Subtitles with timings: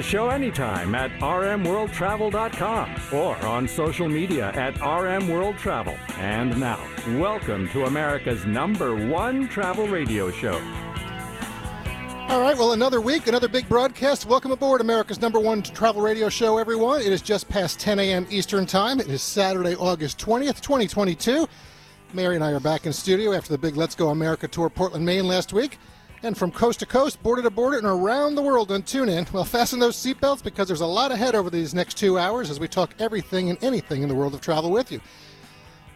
[0.00, 5.94] The show anytime at rmworldtravel.com or on social media at rmworldtravel.
[6.16, 6.82] And now,
[7.18, 10.54] welcome to America's number one travel radio show.
[12.30, 14.24] All right, well, another week, another big broadcast.
[14.24, 17.02] Welcome aboard America's number one travel radio show, everyone.
[17.02, 18.26] It is just past 10 a.m.
[18.30, 19.00] Eastern Time.
[19.00, 21.46] It is Saturday, August 20th, 2022.
[22.14, 25.04] Mary and I are back in studio after the big Let's Go America tour, Portland,
[25.04, 25.78] Maine, last week.
[26.22, 29.32] And from coast to coast, border to border, and around the world on TuneIn.
[29.32, 32.60] Well, fasten those seatbelts because there's a lot ahead over these next two hours as
[32.60, 35.00] we talk everything and anything in the world of travel with you.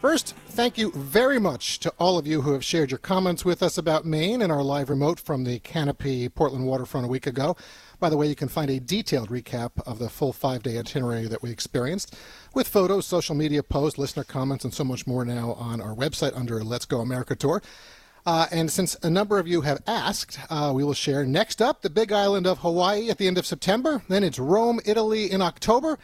[0.00, 3.62] First, thank you very much to all of you who have shared your comments with
[3.62, 7.56] us about Maine and our live remote from the Canopy Portland waterfront a week ago.
[8.00, 11.26] By the way, you can find a detailed recap of the full five day itinerary
[11.26, 12.16] that we experienced
[12.54, 16.34] with photos, social media posts, listener comments, and so much more now on our website
[16.34, 17.62] under Let's Go America Tour.
[18.26, 21.82] Uh, and since a number of you have asked, uh, we will share next up
[21.82, 24.02] the big island of Hawaii at the end of September.
[24.08, 25.98] Then it's Rome, Italy in October.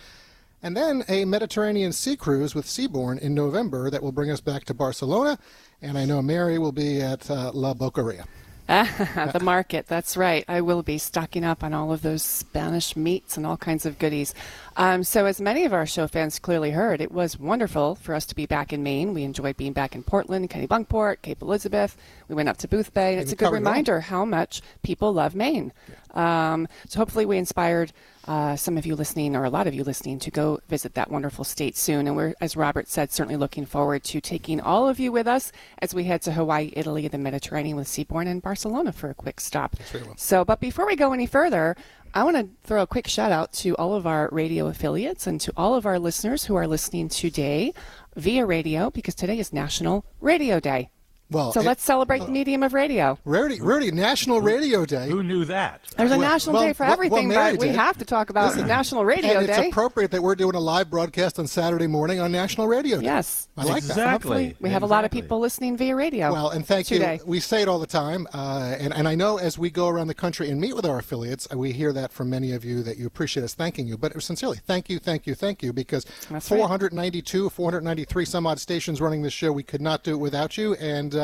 [0.62, 4.66] And then a Mediterranean sea cruise with Seabourn in November that will bring us back
[4.66, 5.38] to Barcelona.
[5.80, 8.26] And I know Mary will be at uh, La Boqueria.
[9.32, 10.44] the market, that's right.
[10.46, 13.98] I will be stocking up on all of those Spanish meats and all kinds of
[13.98, 14.32] goodies.
[14.76, 18.24] Um, so, as many of our show fans clearly heard, it was wonderful for us
[18.26, 19.12] to be back in Maine.
[19.12, 21.96] We enjoyed being back in Portland, Kennebunkport, Cape Elizabeth.
[22.28, 25.72] We went up to Boothbay, and it's a good reminder how much people love Maine.
[26.14, 27.92] Um, so, hopefully, we inspired
[28.30, 31.10] uh, some of you listening, or a lot of you listening, to go visit that
[31.10, 32.06] wonderful state soon.
[32.06, 35.50] And we're, as Robert said, certainly looking forward to taking all of you with us
[35.78, 39.40] as we head to Hawaii, Italy, the Mediterranean with Seabourn, and Barcelona for a quick
[39.40, 39.74] stop.
[40.16, 41.74] So, but before we go any further,
[42.14, 45.40] I want to throw a quick shout out to all of our radio affiliates and
[45.40, 47.74] to all of our listeners who are listening today
[48.14, 50.90] via radio because today is National Radio Day.
[51.30, 53.18] Well, So it- let's celebrate the medium of radio.
[53.24, 55.08] Rudy, Rudy, National Radio Day.
[55.08, 55.80] Who knew that?
[55.96, 57.76] There's a Well- national well- day for well- everything, well, but we did.
[57.76, 61.38] have to talk about National Radio and it's appropriate that we're doing a live broadcast
[61.38, 63.04] on Saturday morning on National Radio Day.
[63.04, 63.48] Yes.
[63.56, 63.90] I like that.
[63.90, 64.10] Exactly.
[64.10, 66.32] Hopefully, we have a lot of people listening via radio.
[66.32, 67.16] Well, and thank today.
[67.22, 67.24] you.
[67.26, 70.08] We say it all the time, uh, and, and I know as we go around
[70.08, 72.82] the country and meet with our affiliates, uh, we hear that from many of you
[72.82, 73.96] that you appreciate us thanking you.
[73.96, 76.58] But sincerely, thank you, thank you, thank you, because That's right.
[76.58, 80.74] 492, 493 some odd stations running this show, we could not do it without you.
[80.74, 81.19] And uh,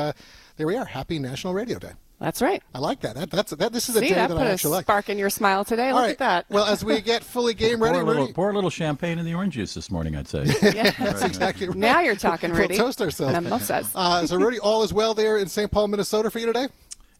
[0.57, 0.85] there we are.
[0.85, 1.93] Happy National Radio Day.
[2.19, 2.63] That's right.
[2.75, 3.15] I like that.
[3.17, 3.73] that that's that.
[3.75, 4.85] This is a See, day that that, put I a actually like.
[4.87, 5.91] spark in your smile today.
[5.91, 6.11] All Look right.
[6.13, 6.47] at that.
[6.49, 9.19] Well, as we get fully game ready, Pour a, little, Rudy, pour a little champagne
[9.19, 10.45] in the orange juice this morning, I'd say.
[10.63, 11.77] that's exactly right.
[11.77, 12.77] now you're talking, We'll Rudy.
[12.79, 13.35] toast ourselves.
[13.35, 13.93] Mimosas.
[13.95, 15.71] Uh, so, Rudy, all is well there in St.
[15.71, 16.69] Paul, Minnesota for you today?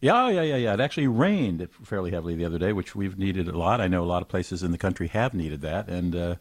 [0.01, 0.73] yeah, oh, yeah, yeah, yeah.
[0.73, 3.79] It actually rained fairly heavily the other day, which we've needed a lot.
[3.81, 6.35] I know a lot of places in the country have needed that, and uh, uh,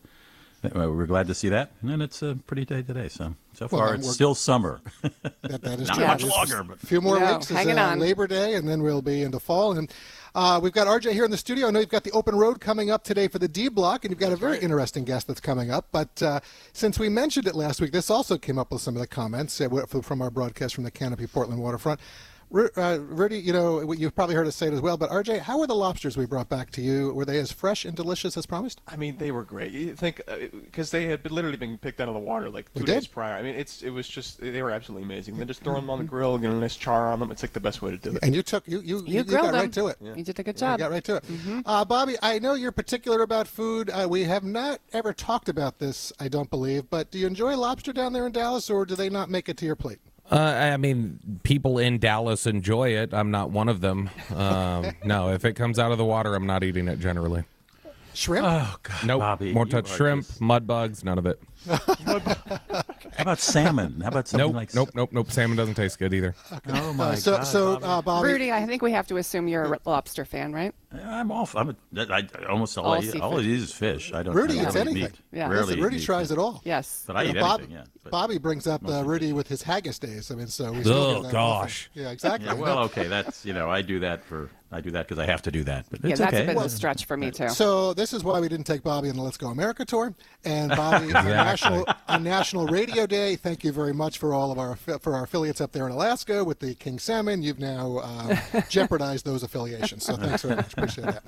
[0.75, 1.73] we're glad to see that.
[1.81, 4.81] And then it's a pretty day today, so so Well, far it's still summer.
[5.43, 6.07] That, that is Not true.
[6.07, 7.99] much It's longer, but- a few more No, weeks is hanging uh, on.
[8.01, 9.79] Labor Day, and then we'll be into fall.
[9.79, 9.93] And
[10.35, 11.69] uh, we've got RJ here in the studio.
[11.69, 14.11] I know you've got the open road coming up today for the D block, and
[14.11, 15.87] you've got a very interesting guest that's coming up.
[15.93, 16.41] But uh,
[16.73, 19.61] since we mentioned it last week, this also came up with some of the comments
[19.61, 19.69] uh,
[20.03, 22.01] from our broadcast from the Canopy Portland waterfront.
[22.51, 25.41] Ru- Uh, Rudy, you know, you've probably heard us say it as well, but RJ,
[25.41, 27.13] how were the lobsters we brought back to you?
[27.13, 28.81] Were they as fresh and delicious as promised?
[28.87, 29.73] I mean, they were great.
[29.73, 30.21] You think
[30.53, 33.35] because they had been literally been picked out of the water like two days prior.
[33.35, 35.37] I mean, it's it was just they were absolutely amazing.
[35.37, 37.31] Then just throw them on the grill, get a nice char on them.
[37.33, 38.19] It's like the best way to do it.
[38.23, 39.97] And you took you you, You got grilled right to it.
[40.01, 40.91] You did a good job You job.
[40.91, 41.25] got right to it.
[41.67, 43.91] Uh, Bobby, I know you're particular about food.
[43.91, 47.57] Uh, we have not ever talked about this, I don't believe, but do you enjoy
[47.57, 49.99] lobster down there in Dallas, or do they not make it to your plate?
[50.31, 50.35] Uh,
[50.73, 53.15] I mean, people in Dallas enjoy it.
[53.15, 54.11] I'm not one of them.
[54.35, 57.45] Um, no, if it comes out of the water, I'm not eating it generally.
[58.15, 58.47] Shrimp?
[58.49, 59.21] oh God, Nope.
[59.21, 61.41] Bobby, More touch shrimp, just- mud bugs, none of it.
[61.67, 64.01] How about salmon?
[64.01, 64.55] How about something Nope.
[64.55, 64.91] like nope.
[64.95, 65.11] Nope.
[65.13, 65.31] Nope.
[65.31, 66.35] Salmon doesn't taste good either.
[66.69, 67.85] Oh my Uh, so, God, so Bobby.
[67.85, 70.75] uh, Bobby, Rudy, I think we have to assume you're a lobster fan, right?
[71.05, 71.55] I'm off.
[71.57, 71.77] I'm a,
[72.11, 74.13] I, I almost all, All I eat, all I eat is fish.
[74.13, 74.35] I don't.
[74.35, 75.03] Rudy I don't eats anything.
[75.03, 75.21] Meat.
[75.33, 75.49] Yeah.
[75.49, 76.61] Rarely Listen, Rudy meat, tries but- it all.
[76.65, 77.05] Yes.
[77.07, 77.77] But I eat know, Bob- anything.
[77.77, 77.85] Yeah.
[78.03, 80.31] but- Bobby brings up uh, Rudy with his haggis days.
[80.31, 81.89] I mean, so we Oh, gosh.
[81.91, 82.03] often.
[82.05, 82.47] Yeah, exactly.
[82.49, 85.27] Yeah, well, okay, that's you know, I do that for I do that because I
[85.27, 85.87] have to do that.
[85.91, 86.43] But Yeah, it's that's okay.
[86.45, 87.49] a bit of a stretch for me too.
[87.51, 90.15] So this is why we didn't take Bobby on the Let's Go America tour,
[90.45, 91.33] and Bobby on Exactly.
[91.57, 93.37] National on National Radio Day.
[93.37, 96.45] Thank you very much for all of our for our affiliates up there in Alaska
[96.45, 97.43] with the King Salmon.
[97.43, 100.05] You've now uh, jeopardized those affiliations.
[100.05, 100.73] So thanks very much.
[100.75, 101.25] Appreciate that.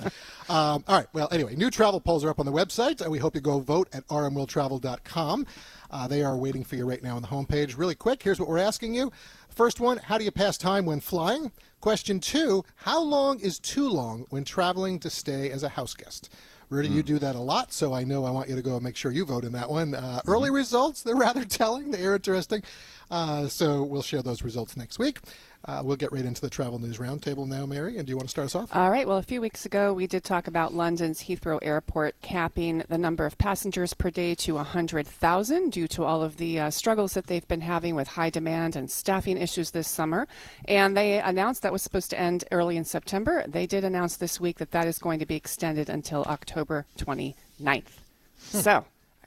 [0.48, 1.06] Um, all right.
[1.12, 3.00] Well, anyway, new travel polls are up on the website.
[3.00, 5.46] and we hope you go vote at rmworldtravel.com.
[5.90, 7.78] Uh, they are waiting for you right now on the homepage.
[7.78, 9.10] Really quick, here's what we're asking you.
[9.48, 11.50] First one, how do you pass time when flying?
[11.80, 16.28] Question two, how long is too long when traveling to stay as a house guest?
[16.70, 18.82] Rudy, you do that a lot, so I know I want you to go and
[18.82, 19.94] make sure you vote in that one.
[19.94, 22.62] Uh, early results, they're rather telling, they're interesting.
[23.10, 25.18] Uh, so we'll share those results next week.
[25.64, 27.98] Uh, we'll get right into the travel news roundtable now, Mary.
[27.98, 28.74] And do you want to start us off?
[28.74, 29.08] All right.
[29.08, 33.26] Well, a few weeks ago, we did talk about London's Heathrow Airport capping the number
[33.26, 37.46] of passengers per day to 100,000 due to all of the uh, struggles that they've
[37.48, 40.28] been having with high demand and staffing issues this summer.
[40.66, 43.44] And they announced that was supposed to end early in September.
[43.46, 47.98] They did announce this week that that is going to be extended until October 29th.
[48.38, 48.84] so,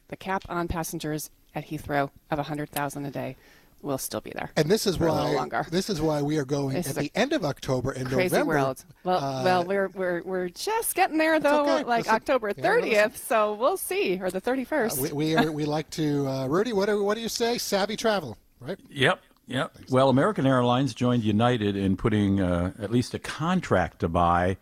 [0.08, 3.36] the cap on passengers at Heathrow of 100,000 a day
[3.84, 4.52] will still be there.
[4.56, 5.66] And this is for a little why longer.
[5.72, 8.54] this is why we are going This at the end of October and crazy November.
[8.56, 8.86] world.
[9.04, 11.84] Well, uh, well, we're we're we're just getting there though, okay.
[11.84, 13.18] like Listen, October yeah, thirtieth.
[13.18, 15.00] so we'll see, or the thirty first.
[15.00, 16.74] we we, are, we like to uh, Rudy.
[16.74, 17.58] What do what do you say?
[17.58, 18.78] Savvy travel, right?
[18.90, 19.22] Yep.
[19.48, 19.78] Yep.
[19.90, 24.56] Well, American Airlines joined United in putting uh, at least a contract to buy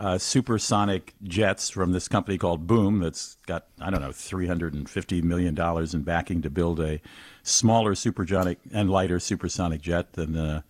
[0.00, 5.58] uh, supersonic jets from this company called Boom that's got, I don't know, $350 million
[5.92, 7.02] in backing to build a
[7.42, 10.64] smaller supersonic and lighter supersonic jet than the,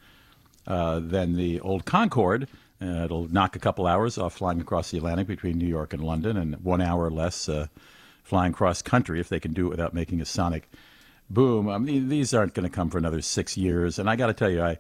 [0.67, 2.49] uh, than the old Concorde.
[2.83, 6.03] Uh, it'll knock a couple hours off flying across the Atlantic between New York and
[6.03, 7.69] London, and one hour less uh,
[8.25, 10.69] flying cross country if they can do it without making a sonic
[11.29, 11.69] boom.
[11.69, 14.01] I mean, these aren't going to come for another six years.
[14.01, 14.79] And I got to tell you, I,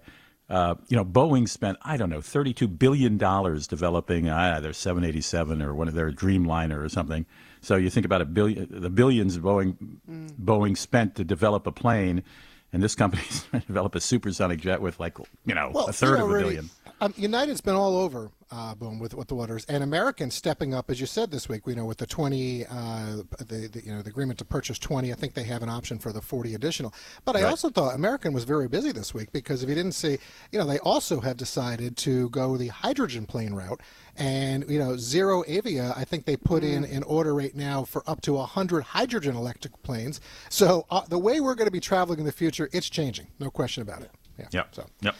[0.50, 5.62] uh, you know, Boeing spent I don't know thirty-two billion dollars developing uh, their 787
[5.62, 7.24] or one of their Dreamliner or something.
[7.60, 9.76] So you think about a billion, the billions Boeing
[10.08, 12.24] Boeing spent to develop a plane,
[12.72, 16.18] and this company's trying to develop a supersonic jet with like you know a third
[16.18, 16.70] you know, of a billion.
[17.02, 20.90] Um, United's been all over, uh, boom, with with the waters, and Americans stepping up,
[20.90, 21.62] as you said this week.
[21.66, 25.10] You know, with the twenty, uh, the, the you know the agreement to purchase twenty.
[25.10, 26.92] I think they have an option for the forty additional.
[27.24, 27.48] But I Right.
[27.48, 30.18] also thought American was very busy this week because if you didn't see,
[30.52, 33.80] you know, they also have decided to go the hydrogen plane route.
[34.16, 38.20] And you know, ZeroAvia, I think they put in an order right now for up
[38.22, 40.20] to hundred hydrogen electric planes.
[40.50, 43.48] So uh, the way we're going to be traveling in the future, it's changing, no
[43.50, 44.10] question about it.
[44.38, 44.46] Yeah.
[44.52, 44.74] Yep.
[44.74, 44.86] So.
[45.00, 45.14] Yep.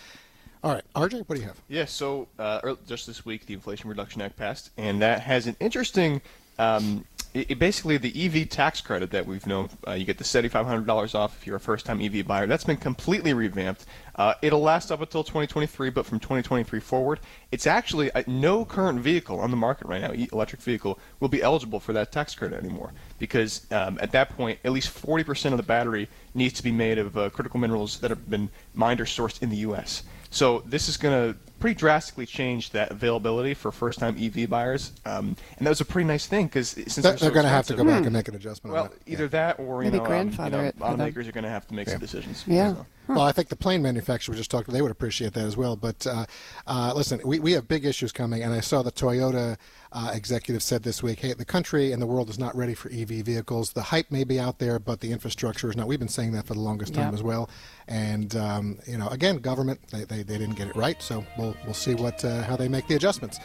[0.62, 1.58] All right, RJ, what do you have?
[1.68, 5.56] Yeah, so uh, just this week, the Inflation Reduction Act passed, and that has an
[5.58, 6.20] interesting.
[6.58, 10.24] Um, it, it basically, the EV tax credit that we've known, uh, you get the
[10.24, 12.46] $7,500 off if you're a first-time EV buyer.
[12.46, 13.86] That's been completely revamped.
[14.16, 17.20] Uh, it'll last up until 2023, but from 2023 forward,
[17.52, 21.40] it's actually uh, no current vehicle on the market right now, electric vehicle, will be
[21.40, 25.56] eligible for that tax credit anymore because um, at that point, at least 40% of
[25.56, 29.06] the battery needs to be made of uh, critical minerals that have been mined or
[29.06, 30.02] sourced in the U.S.
[30.30, 35.36] So this is going to pretty drastically changed that availability for first-time EV buyers, um,
[35.58, 37.66] and that was a pretty nice thing because since They're, they're, so going to have
[37.68, 38.98] to go expensive- back and make an adjustment Well, on that.
[39.12, 40.98] either that or you Maybe know, um, you grandfather know, it for them.
[41.12, 42.42] automakers are going to have to make some decisions.
[42.46, 42.72] Yeah.
[42.74, 42.86] So.
[43.08, 45.56] Well, I think the plane manufacturer we just talked to, they would appreciate that as
[45.56, 45.74] well.
[45.74, 46.26] But uh,
[46.68, 49.56] uh, listen, we, we have big issues coming, and I saw the Toyota
[49.90, 52.88] uh, executive said this week, hey, the country and the world is not ready for
[52.90, 53.72] EV vehicles.
[53.72, 55.88] The hype may be out there, but the infrastructure is not.
[55.88, 57.14] We've been saying that for the longest time Yep.
[57.14, 57.50] as well.
[57.88, 61.49] And, um, you know, again, government, they, they, they didn't get it right, so we'll,
[61.64, 63.40] we'll see what uh, how they make the adjustments.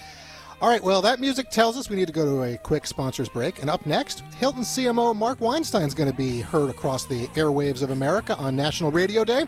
[0.62, 3.28] All right, well, that music tells us we need to go to a quick sponsors
[3.28, 3.60] break.
[3.60, 7.82] And up next, Hilton CMO Mark Weinstein is going to be heard across the airwaves
[7.82, 9.46] of America on National Radio Day.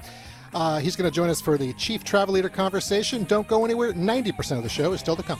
[0.53, 3.24] Uh, he's going to join us for the Chief Travel Leader conversation.
[3.24, 3.93] Don't go anywhere.
[3.93, 5.39] 90% of the show is still to come.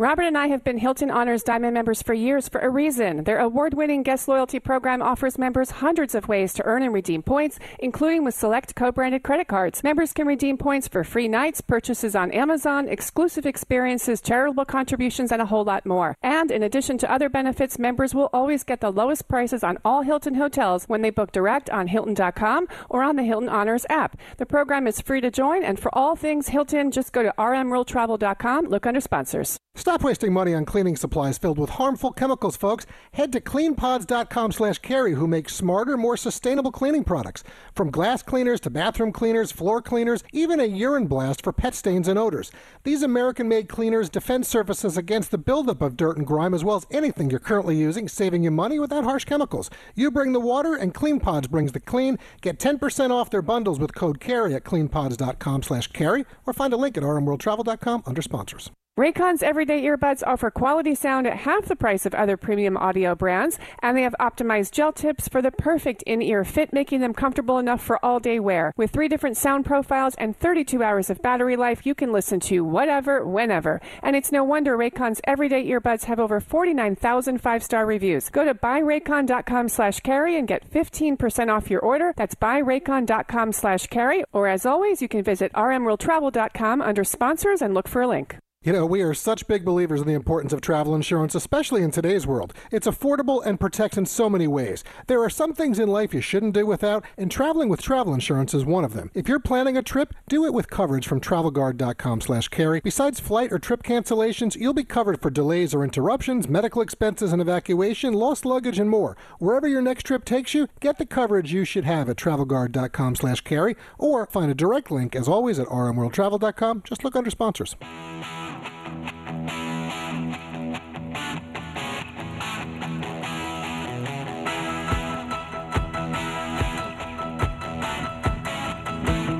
[0.00, 3.24] Robert and I have been Hilton Honors Diamond members for years for a reason.
[3.24, 7.20] Their award winning guest loyalty program offers members hundreds of ways to earn and redeem
[7.20, 9.82] points, including with select co branded credit cards.
[9.82, 15.42] Members can redeem points for free nights, purchases on Amazon, exclusive experiences, charitable contributions, and
[15.42, 16.16] a whole lot more.
[16.22, 20.02] And in addition to other benefits, members will always get the lowest prices on all
[20.02, 24.16] Hilton hotels when they book direct on Hilton.com or on the Hilton Honors app.
[24.36, 28.66] The program is free to join, and for all things Hilton, just go to rmworldtravel.com,
[28.66, 29.58] look under sponsors.
[29.88, 32.84] Stop wasting money on cleaning supplies filled with harmful chemicals, folks.
[33.12, 37.42] Head to cleanpods.com slash carey who makes smarter, more sustainable cleaning products.
[37.74, 42.06] From glass cleaners to bathroom cleaners, floor cleaners, even a urine blast for pet stains
[42.06, 42.52] and odors.
[42.84, 46.86] These American-made cleaners defend surfaces against the buildup of dirt and grime as well as
[46.90, 49.70] anything you're currently using, saving you money without harsh chemicals.
[49.94, 52.18] You bring the water and CleanPods brings the clean.
[52.42, 56.76] Get 10% off their bundles with code CAREY at cleanpods.com slash carey or find a
[56.76, 58.70] link at rmworldtravel.com under sponsors.
[58.98, 63.56] Raycon's everyday earbuds offer quality sound at half the price of other premium audio brands,
[63.80, 67.60] and they have optimized gel tips for the perfect in ear fit, making them comfortable
[67.60, 68.72] enough for all day wear.
[68.76, 72.64] With three different sound profiles and 32 hours of battery life, you can listen to
[72.64, 73.80] whatever, whenever.
[74.02, 78.28] And it's no wonder Raycon's everyday earbuds have over 49,000 five star reviews.
[78.30, 82.14] Go to buyraycon.com slash carey and get 15% off your order.
[82.16, 84.24] That's buyraycon.com slash carey.
[84.32, 88.38] Or as always, you can visit rmworldtravel.com under sponsors and look for a link.
[88.64, 91.92] You know, we are such big believers in the importance of travel insurance, especially in
[91.92, 92.52] today's world.
[92.72, 94.82] It's affordable and protects in so many ways.
[95.06, 98.54] There are some things in life you shouldn't do without, and traveling with travel insurance
[98.54, 99.12] is one of them.
[99.14, 102.80] If you're planning a trip, do it with coverage from travelguard.com slash carey.
[102.82, 107.40] Besides flight or trip cancellations, you'll be covered for delays or interruptions, medical expenses and
[107.40, 109.16] evacuation, lost luggage, and more.
[109.38, 113.40] Wherever your next trip takes you, get the coverage you should have at travelguard.com slash
[113.42, 116.82] carey, or find a direct link, as always, at rmworldtravel.com.
[116.84, 117.76] Just look under sponsors.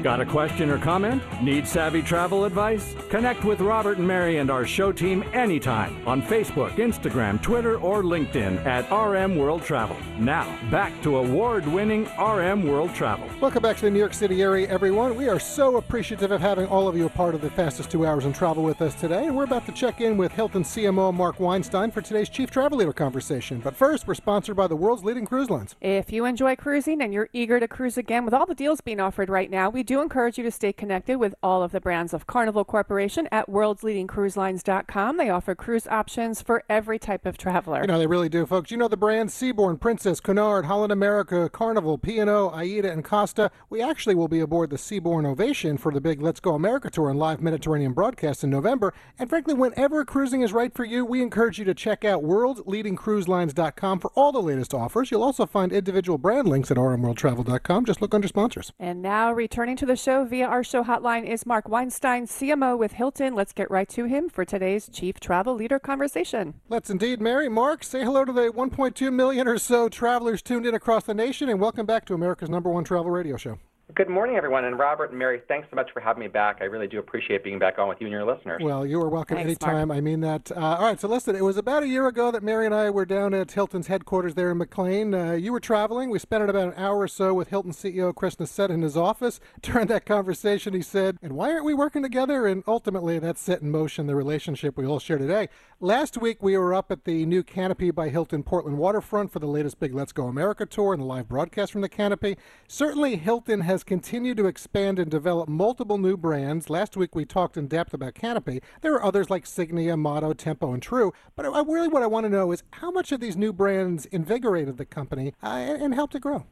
[0.03, 1.21] Got a question or comment?
[1.43, 2.95] Need savvy travel advice?
[3.11, 8.05] Connect with Robert and Mary and our show team anytime on Facebook, Instagram, Twitter, or
[8.05, 9.97] LinkedIn at RM World Travel.
[10.17, 13.29] Now, back to award winning RM World Travel.
[13.41, 15.17] Welcome back to the New York City area, everyone.
[15.17, 18.07] We are so appreciative of having all of you a part of the fastest two
[18.07, 19.27] hours in travel with us today.
[19.27, 22.79] And we're about to check in with Hilton CMO Mark Weinstein for today's Chief Travel
[22.79, 23.59] Leader conversation.
[23.59, 25.75] But first, we're sponsored by the world's leading cruise lines.
[25.81, 29.01] If you enjoy cruising and you're eager to cruise again with all the deals being
[29.01, 32.13] offered right now, we do encourage you to stay connected with all of the brands
[32.13, 35.17] of Carnival Corporation at worldsleadingcruiselines.com.
[35.17, 37.81] They offer cruise options for every type of traveler.
[37.81, 38.71] You know, they really do, folks.
[38.71, 43.51] You know the brands Seabourn, Princess, Cunard, Holland America, Carnival, P&O, AIDA, and Costa.
[43.71, 47.09] We actually will be aboard the Seabourn Ovation for the big Let's Go America tour
[47.09, 48.93] and live Mediterranean broadcast in November.
[49.19, 54.01] And frankly, whenever cruising is right for you, we encourage you to check out worldsleadingcruiselines.com
[54.01, 55.11] for all the latest offers.
[55.11, 57.87] You'll also find individual brand links at rmworldtravel.com.
[57.87, 58.71] Just look under sponsors.
[58.79, 62.91] And now, returning to the show via our show hotline is Mark Weinstein, CMO with
[62.91, 63.37] Hilton.
[63.37, 66.55] Let's get right to him for today's Chief Travel Leader conversation.
[66.69, 67.49] Let's indeed, Mary.
[67.49, 71.49] Mark, say hello to the 1.2 million or so travelers tuned in across the nation,
[71.49, 73.61] and welcome back to America's number one travel radio show.
[73.95, 74.67] Good morning, everyone.
[74.67, 76.59] And Robert and Mary, thanks so much for having me back.
[76.61, 78.61] I really do appreciate being back on with you and your listeners.
[78.63, 79.91] Well, you are welcome Thanks, anytime.
[79.91, 80.53] I mean that.
[80.53, 82.91] Uh, all right, so listen, it was about a year ago that Mary and I
[82.91, 85.15] were down at Hilton's headquarters there in McLean.
[85.15, 86.11] Uh, you were traveling.
[86.11, 89.41] We spent about an hour or so with Hilton CEO Chris Nassetta in his office.
[89.63, 92.47] During that conversation, he said, And why aren't we working together?
[92.47, 95.49] And ultimately, that set in motion the relationship we all share today.
[95.81, 99.47] Last week, we were up at the new Canopy by Hilton Portland waterfront for the
[99.47, 102.37] latest big Let's Go America tour and the live broadcast from the Canopy.
[102.67, 106.71] Certainly, Hilton has continued to expand and develop multiple new brands.
[106.71, 108.61] Last week, we talked in depth about Canopy.
[108.81, 111.13] There are others like Signia, Motto, Tempo, and True.
[111.37, 114.07] But I, really, what I want to know is how much of these new brands
[114.07, 116.47] invigorated the company uh, and, and helped it grow?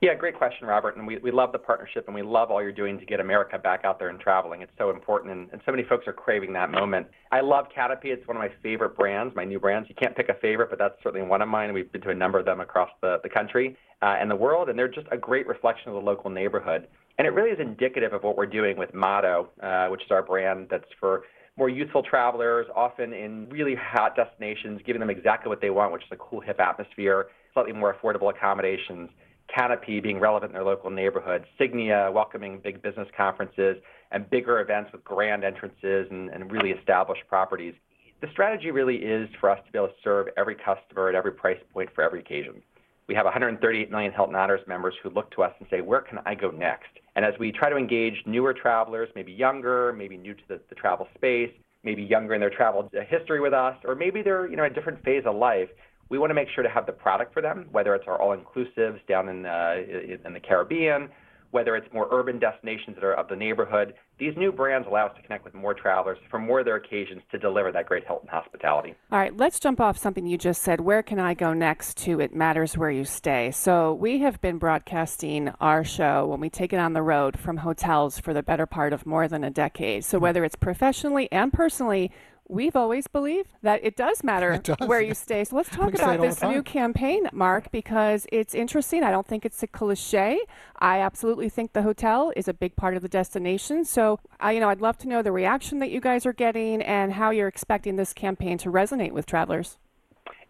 [0.00, 0.96] Yeah, great question, Robert.
[0.96, 3.58] And we, we love the partnership and we love all you're doing to get America
[3.58, 4.62] back out there and traveling.
[4.62, 7.08] It's so important, and, and so many folks are craving that moment.
[7.32, 8.10] I love Canopy.
[8.10, 9.88] It's one of my favorite brands, my new brands.
[9.88, 11.72] You can't pick a favorite, but that's certainly one of mine.
[11.72, 14.68] We've been to a number of them across the, the country uh, and the world,
[14.68, 16.86] and they're just a great reflection of the local neighborhood.
[17.18, 20.22] And it really is indicative of what we're doing with Motto, uh, which is our
[20.22, 21.22] brand that's for
[21.56, 26.02] more youthful travelers, often in really hot destinations, giving them exactly what they want, which
[26.02, 29.10] is a cool, hip atmosphere, slightly more affordable accommodations.
[29.52, 33.76] Canopy being relevant in their local neighborhood, Signia welcoming big business conferences
[34.12, 37.74] and bigger events with grand entrances and, and really established properties.
[38.20, 41.32] The strategy really is for us to be able to serve every customer at every
[41.32, 42.62] price point for every occasion.
[43.08, 46.18] We have 138 million Hilton Honors members who look to us and say, where can
[46.26, 46.90] I go next?
[47.16, 50.74] And as we try to engage newer travelers, maybe younger, maybe new to the, the
[50.74, 51.50] travel space,
[51.82, 55.02] maybe younger in their travel history with us, or maybe they're you know a different
[55.04, 55.68] phase of life,
[56.10, 59.04] we want to make sure to have the product for them, whether it's our all-inclusives
[59.08, 59.76] down in, uh,
[60.24, 61.08] in the Caribbean,
[61.50, 63.94] whether it's more urban destinations that are of the neighborhood.
[64.18, 67.22] These new brands allow us to connect with more travelers for more of their occasions
[67.30, 68.94] to deliver that great Hilton hospitality.
[69.10, 70.80] All right, let's jump off something you just said.
[70.80, 73.50] Where can I go next to It Matters Where You Stay?
[73.50, 77.58] So, we have been broadcasting our show when we take it on the road from
[77.58, 80.04] hotels for the better part of more than a decade.
[80.04, 80.24] So, hmm.
[80.24, 82.10] whether it's professionally and personally,
[82.48, 85.44] we've always believed that it does matter It does, where you stay.
[85.44, 89.02] So let's talk about it all the this new campaign, Mark, because it's interesting.
[89.02, 90.40] I don't think it's a cliche.
[90.78, 93.84] I absolutely think the hotel is a big part of the destination.
[93.84, 96.82] So, uh, you know, I'd love to know the reaction that you guys are getting
[96.82, 99.78] and how you're expecting this campaign to resonate with travelers.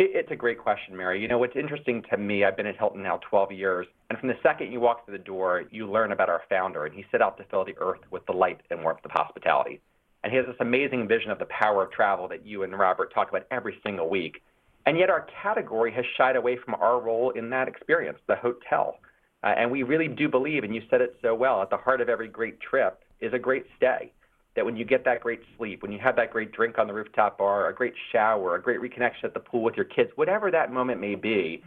[0.00, 1.20] It's a great question, Mary.
[1.20, 4.28] You know, what's interesting to me, I've been at Hilton now 12 years, and from
[4.28, 7.20] the second you walk through the door, you learn about our founder, and he set
[7.20, 9.80] out to fill the earth with the light and warmth of hospitality.
[10.22, 13.12] And he has this amazing vision of the power of travel that you and Robert
[13.14, 14.42] talk about every single week.
[14.86, 18.98] And yet our category has shied away from our role in that experience, the hotel.
[19.44, 22.00] Uh, and we really do believe, and you said it so well, at the heart
[22.00, 24.12] of every great trip is a great stay.
[24.56, 26.92] That when you get that great sleep, when you have that great drink on the
[26.92, 30.50] rooftop bar, a great shower, a great reconnection at the pool with your kids, whatever
[30.50, 31.62] that moment may be,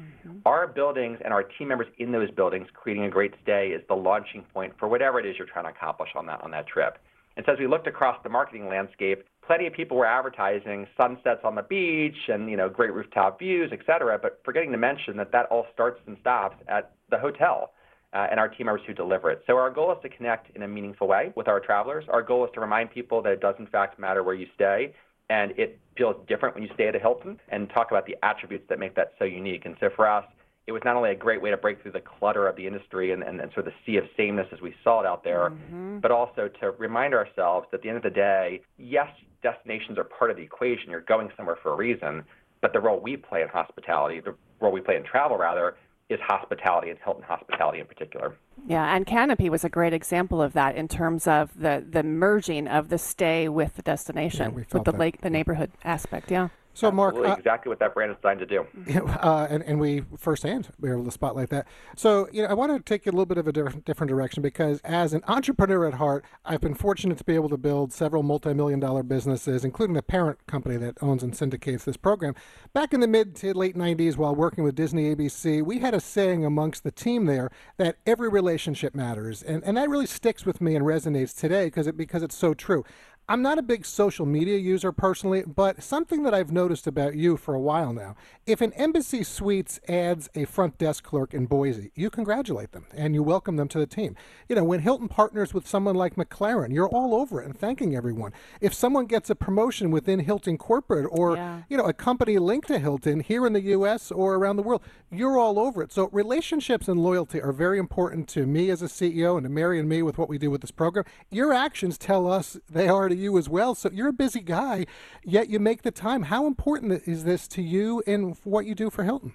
[0.45, 3.95] our buildings and our team members in those buildings creating a great stay is the
[3.95, 6.97] launching point for whatever it is you're trying to accomplish on that on that trip.
[7.37, 11.41] And so as we looked across the marketing landscape, plenty of people were advertising sunsets
[11.43, 15.17] on the beach and you know great rooftop views, et cetera, but forgetting to mention
[15.17, 17.71] that that all starts and stops at the hotel
[18.13, 19.41] uh, and our team members who deliver it.
[19.47, 22.05] So our goal is to connect in a meaningful way with our travelers.
[22.09, 24.93] Our goal is to remind people that it does in fact matter where you stay,
[25.29, 28.65] and it feels different when you stay at a Hilton, and talk about the attributes
[28.69, 29.65] that make that so unique.
[29.65, 30.25] And so for us,
[30.67, 33.11] it was not only a great way to break through the clutter of the industry
[33.11, 35.49] and, and, and sort of the sea of sameness as we saw it out there,
[35.49, 35.99] mm-hmm.
[35.99, 39.07] but also to remind ourselves that at the end of the day, yes,
[39.41, 40.89] destinations are part of the equation.
[40.89, 42.23] You're going somewhere for a reason,
[42.61, 45.75] but the role we play in hospitality, the role we play in travel rather,
[46.09, 48.35] is hospitality and Hilton hospitality in particular.
[48.67, 52.67] Yeah, and Canopy was a great example of that in terms of the, the merging
[52.67, 54.99] of the stay with the destination, we with the that.
[54.99, 56.29] lake, the neighborhood aspect.
[56.29, 56.49] Yeah.
[56.73, 58.65] So, Mark, uh, exactly what that brand is designed to do.
[59.21, 61.67] uh, and, and we firsthand were able to spotlight that.
[61.97, 64.09] So, you know, I want to take you a little bit of a different, different
[64.09, 67.91] direction because as an entrepreneur at heart, I've been fortunate to be able to build
[67.91, 72.35] several multi-million dollar businesses, including the parent company that owns and syndicates this program.
[72.73, 75.99] Back in the mid to late 90s, while working with Disney ABC, we had a
[75.99, 79.43] saying amongst the team there that every relationship matters.
[79.43, 82.53] And, and that really sticks with me and resonates today because it, because it's so
[82.53, 82.85] true.
[83.29, 87.37] I'm not a big social media user personally, but something that I've noticed about you
[87.37, 88.15] for a while now.
[88.45, 93.13] If an Embassy Suites adds a front desk clerk in Boise, you congratulate them and
[93.13, 94.17] you welcome them to the team.
[94.49, 97.95] You know, when Hilton partners with someone like McLaren, you're all over it and thanking
[97.95, 98.33] everyone.
[98.59, 101.61] If someone gets a promotion within Hilton corporate or, Yeah.
[101.69, 104.81] you know, a company linked to Hilton here in the US or around the world,
[105.09, 105.93] you're all over it.
[105.93, 109.79] So relationships and loyalty are very important to me as a CEO and to Mary
[109.79, 111.05] and me with what we do with this program.
[111.29, 113.75] Your actions tell us they are you as well.
[113.75, 114.85] So you're a busy guy,
[115.23, 116.23] yet you make the time.
[116.23, 119.33] How important is this to you and what you do for Hilton?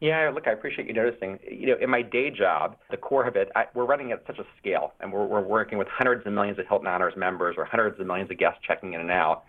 [0.00, 1.38] Yeah, look, I appreciate you noticing.
[1.50, 4.38] You know, in my day job, the core of it, I, we're running at such
[4.38, 7.64] a scale, and we're, we're working with hundreds of millions of Hilton Honors members or
[7.64, 9.44] hundreds of millions of guests checking in and out.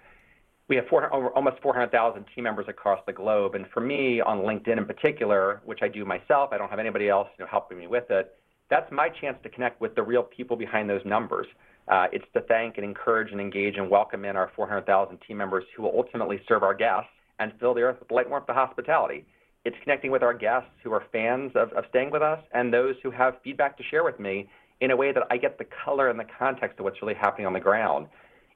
[0.67, 4.39] We have 400, over, almost 400,000 team members across the globe, and for me, on
[4.39, 7.77] LinkedIn in particular, which I do myself, I don't have anybody else you know, helping
[7.77, 8.33] me with it.
[8.69, 11.47] That's my chance to connect with the real people behind those numbers.
[11.87, 15.63] Uh, it's to thank and encourage and engage and welcome in our 400,000 team members
[15.75, 19.25] who will ultimately serve our guests and fill the earth with light, warmth, and hospitality.
[19.65, 22.95] It's connecting with our guests who are fans of, of staying with us and those
[23.03, 24.49] who have feedback to share with me
[24.81, 27.47] in a way that I get the color and the context of what's really happening
[27.47, 28.07] on the ground.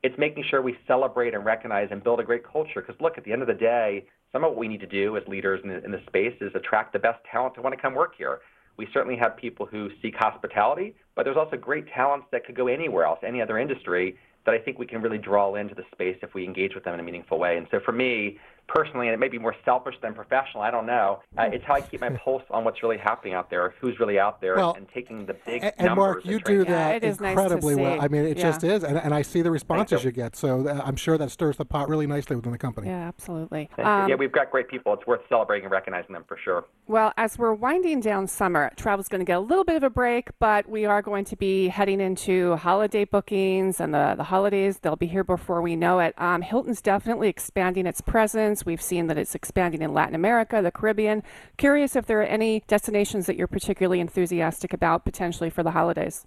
[0.02, 2.82] It's making sure we celebrate and recognize and build a great culture.
[2.82, 5.18] Because look, at the end of the day, some of what we need to do
[5.18, 7.82] as leaders in the, in the space is attract the best talent to want to
[7.82, 8.40] come work here.
[8.80, 12.68] We certainly have people who seek hospitality, but there's also great talents that could go
[12.68, 14.16] anywhere else, any other industry,
[14.46, 16.94] that I think we can really draw into the space if we engage with them
[16.94, 17.58] in a meaningful way.
[17.58, 18.38] And so for me,
[18.74, 21.76] personally, and it may be more selfish than professional, I don't know, uh, it's how
[21.76, 24.74] I keep my pulse on what's really happening out there, who's really out there, Well,
[24.76, 27.20] and taking the big And, and numbers Mark, and you trying do to- Yeah, that
[27.20, 28.02] nice incredibly well.
[28.02, 28.44] I mean, it Yeah.
[28.44, 30.10] just is, and, and I see the responses you.
[30.10, 30.36] you get.
[30.36, 32.88] So uh, I'm sure that stirs the pot really nicely within the company.
[32.88, 33.70] Yeah, absolutely.
[33.78, 34.94] Um, yeah, we've got great people.
[34.94, 36.66] It's worth celebrating and recognizing them for sure.
[36.88, 39.90] Well, as we're winding down summer, travel's going to get a little bit of a
[39.90, 44.80] break, but we are going to be heading into holiday bookings and the, the holidays.
[44.80, 46.14] They'll be here before we know it.
[46.18, 48.59] Um, Hilton's definitely expanding its presence.
[48.66, 51.24] We've seen that it's expanding in Latin America, the Caribbean.
[51.58, 56.26] Curious if there are any destinations that you're particularly enthusiastic about potentially for the holidays.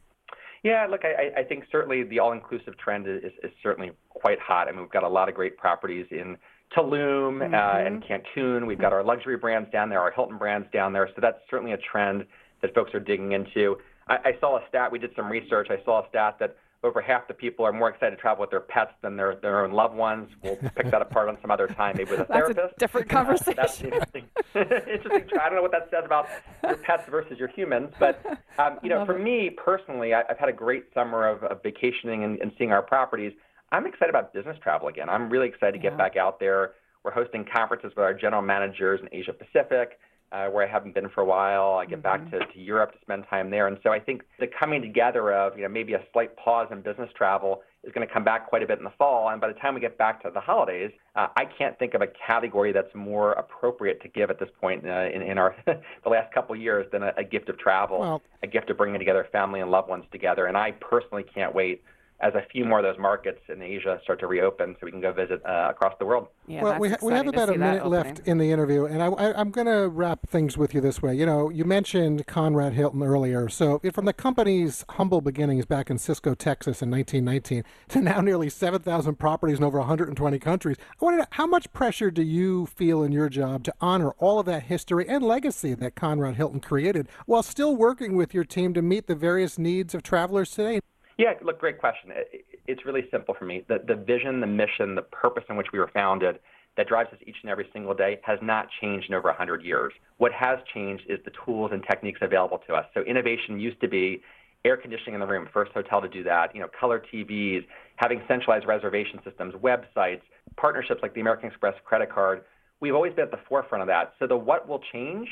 [0.63, 4.69] Yeah, look, I, I- think certainly the all-inclusive trend is, is certainly quite hot.
[4.69, 6.37] I mean, we've got a lot of great properties in
[6.77, 8.67] Tulum uh, and Cancun.
[8.67, 11.09] We've got our luxury brands down there, our Hilton brands down there.
[11.15, 12.25] So that's certainly a trend
[12.63, 13.77] that folks are digging into.
[14.09, 14.91] I, I saw a stat.
[14.91, 15.69] We did some research.
[15.71, 18.51] I saw a stat that over half the people are more excited to travel with
[18.51, 20.29] their pets than their their own loved ones.
[20.43, 22.79] We'll pick that apart on some other time, maybe with a That's a therapist.
[22.79, 23.87] different Uh, that's conversation.
[23.93, 24.25] interesting.
[24.55, 25.39] interesting.
[25.41, 26.29] I don't know what that says about
[26.65, 28.25] your pets versus your humans, but
[28.59, 29.23] um, you know, for it.
[29.23, 32.83] me personally, I, I've had a great summer of, of vacationing and, and seeing our
[32.83, 33.33] properties.
[33.71, 35.09] I'm excited about business travel again.
[35.09, 35.99] I'm really excited to get Yeah.
[35.99, 36.73] back out there.
[37.05, 39.99] We're hosting conferences with our general managers in Asia Pacific,
[40.33, 41.75] uh, where I haven't been for a while.
[41.75, 43.67] I get back to, to Europe to spend time there.
[43.67, 46.81] And so I think the coming together of, you know, maybe a slight pause in
[46.81, 49.29] business travel is going to come back quite a bit in the fall.
[49.29, 52.01] And by the time we get back to the holidays, uh, I can't think of
[52.01, 56.09] a category that's more appropriate to give at this point uh, in, in our the
[56.09, 58.99] last couple of years than a, a gift of travel, Well- a gift of bringing
[58.99, 60.47] together family and loved ones together.
[60.47, 61.83] And I personally can't wait
[62.23, 65.01] as a few more of those markets in Asia start to reopen so we can
[65.01, 66.29] go visit uh, across the world.
[66.47, 69.07] Yeah, well, we, ha- we have about a minute left in the interview, and I,
[69.07, 71.15] I, I'm going to wrap things with you this way.
[71.17, 73.49] You know, you mentioned Conrad Hilton earlier.
[73.49, 78.49] So, from the company's humble beginnings back in Cisco, Texas in 1919 to now nearly
[78.49, 82.67] 7,000 properties in over 120 countries, I want to know how much pressure do you
[82.67, 86.61] feel in your job to honor all of that history and legacy that Conrad Hilton
[86.61, 90.81] created while still working with your team to meet the various needs of travelers today?
[91.23, 92.11] Yeah, look, great question.
[92.11, 93.65] It- It's really simple for me.
[93.69, 96.39] The, the vision, the mission, the purpose in which we were founded
[96.77, 99.93] that drives us each and every single day has not changed in over 100 years.
[100.19, 102.87] What has changed is the tools and techniques available to us.
[102.95, 104.23] So innovation used to be
[104.65, 107.65] air conditioning in the room, first hotel to do that, you know, color TVs,
[107.97, 110.23] having centralized reservation systems, websites,
[110.57, 112.43] partnerships like the American Express credit card.
[112.81, 114.15] We've always been at the forefront of that.
[114.19, 115.29] So the what will change,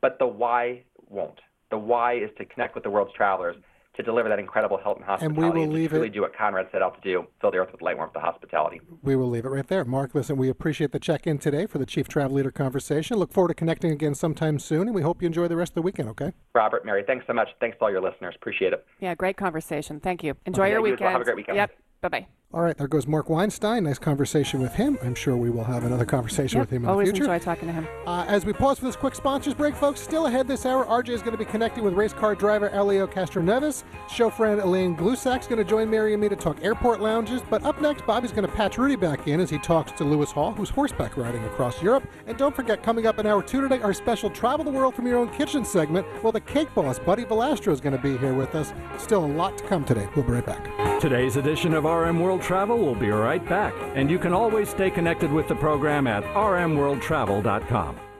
[0.00, 1.40] but the why won't.
[1.70, 3.56] The why is to connect with the world's travelers
[3.94, 5.26] to deliver that incredible Hilton And hospitality.
[5.26, 7.26] And we hospitality will to leave truly it- do what Conrad set out to do,
[7.40, 8.80] fill the earth with light, warmth, and hospitality.
[9.02, 9.84] We will leave it right there.
[9.84, 13.18] Mark, listen, we appreciate the check in today for the Chief Travel Leader conversation.
[13.18, 15.74] Look forward to connecting again sometime soon, and we hope you enjoy the rest of
[15.76, 16.32] the weekend, okay?
[16.54, 17.48] Robert, Mary, thanks so much.
[17.60, 18.34] Thanks to all your listeners.
[18.36, 18.86] Appreciate it.
[19.00, 20.00] Yeah, great conversation.
[20.00, 20.36] Thank you.
[20.46, 21.10] Enjoy Yeah, your you as well.
[21.10, 21.12] weekend.
[21.12, 21.56] Have a great weekend.
[21.56, 21.70] Yep.
[22.00, 22.26] Bye bye.
[22.54, 23.84] All right, there goes Mark Weinstein.
[23.84, 24.98] Nice conversation with him.
[25.02, 26.66] I'm sure we will have another conversation Yep.
[26.66, 27.24] with him in the future.
[27.24, 27.88] Always enjoy talking to him.
[28.06, 31.14] Uh, as we pause for this quick sponsors break, folks, still ahead this hour, RJ
[31.14, 33.84] is going to be connecting with race car driver Elio Castroneves.
[34.10, 37.40] Show friend Elaine Glusac's going to join Mary and me to talk airport lounges.
[37.48, 40.30] But up next, Bobby's going to patch Rudy back in as he talks to Louis
[40.30, 42.06] Hall, who's horseback riding across Europe.
[42.26, 45.06] And don't forget, coming up in hour two today, our special Travel the World from
[45.06, 46.06] Your Own Kitchen segment.
[46.22, 48.74] Well, the cake boss, Buddy Valastro, is going to be here with us.
[48.98, 50.06] Still a lot to come today.
[50.14, 51.00] We'll be right back.
[51.00, 54.90] Today's edition of RM World Travel will be right back, and you can always stay
[54.90, 58.11] connected with the program at rmworldtravel.com.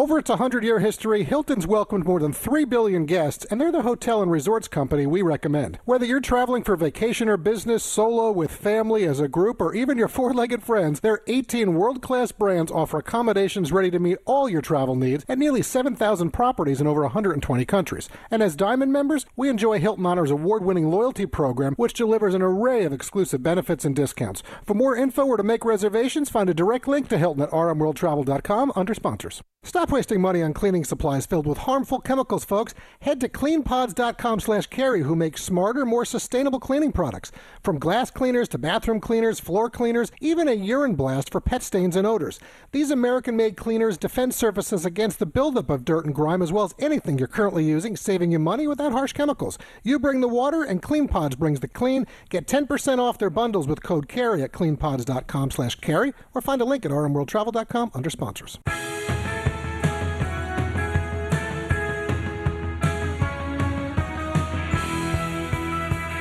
[0.00, 3.82] Over its 100 year history, Hilton's welcomed more than 3 billion guests, and they're the
[3.82, 5.78] hotel and resorts company we recommend.
[5.84, 9.98] Whether you're traveling for vacation or business, solo, with family, as a group, or even
[9.98, 14.48] your four legged friends, their 18 world class brands offer accommodations ready to meet all
[14.48, 18.08] your travel needs at nearly 7,000 properties in over 120 countries.
[18.30, 22.40] And as Diamond members, we enjoy Hilton Honors award winning loyalty program, which delivers an
[22.40, 24.42] array of exclusive benefits and discounts.
[24.64, 28.72] For more info or to make reservations, find a direct link to Hilton at rmworldtravel.com
[28.74, 29.42] under sponsors.
[29.62, 32.74] Stop wasting money on cleaning supplies filled with harmful chemicals, folks.
[33.00, 37.32] Head to cleanpods.com slash carey, who makes smarter, more sustainable cleaning products.
[37.62, 41.96] From glass cleaners to bathroom cleaners, floor cleaners, even a urine blast for pet stains
[41.96, 42.38] and odors.
[42.72, 46.74] These American-made cleaners defend surfaces against the buildup of dirt and grime as well as
[46.78, 49.58] anything you're currently using, saving you money without harsh chemicals.
[49.82, 52.06] You bring the water and CleanPods brings the clean.
[52.28, 56.64] Get 10% off their bundles with code CAREY at cleanpods.com slash carey or find a
[56.64, 58.58] link at rmworldtravel.com under sponsors.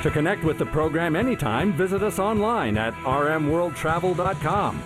[0.03, 4.81] To connect with the program anytime, visit us online at rmworldtravel.com.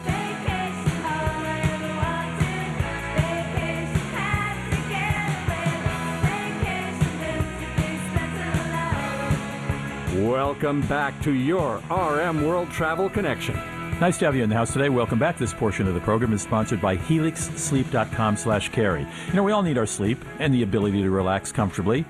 [10.28, 13.56] Welcome back to your RM World Travel Connection.
[14.00, 14.90] Nice to have you in the house today.
[14.90, 15.38] Welcome back.
[15.38, 19.06] This portion of the program is sponsored by HelixSleep.com slash carey.
[19.28, 22.06] You know, we all need our sleep and the ability to relax comfortably.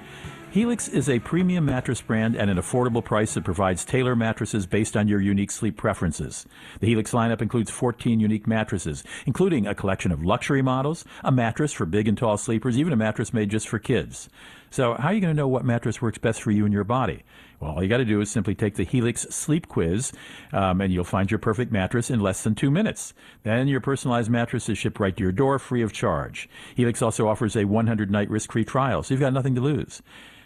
[0.53, 4.95] Helix is a premium mattress brand at an affordable price that provides tailor mattresses based
[4.95, 6.45] on your unique sleep preferences.
[6.79, 11.73] The Helix lineup includes 14 unique mattresses, including a collection of luxury models, a mattress
[11.73, 14.29] for big and tall sleepers, even a mattress made just for kids.
[14.69, 16.83] So, how are you going to know what mattress works best for you and your
[16.83, 17.23] body?
[17.59, 20.11] Well, all you got to do is simply take the Helix Sleep Quiz,
[20.51, 23.15] um, and you'll find your perfect mattress in less than two minutes.
[23.41, 26.47] Then your personalized mattress is shipped right to your door free of charge.
[26.75, 30.03] Helix also offers a 100 night risk free trial, so you've got nothing to lose.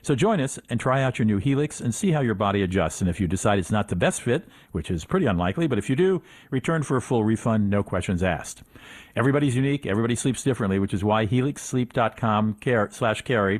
[0.08, 3.02] So join us and try out your new Helix and see how your body adjusts.
[3.02, 5.89] And if you decide it's not the best fit, which is pretty unlikely, but if
[5.89, 8.63] you do, return for a full refund, no questions asked.
[9.17, 9.86] Everybody's unique.
[9.86, 13.60] Everybody sleeps differently, which is why HelixSleep.com care, slash carey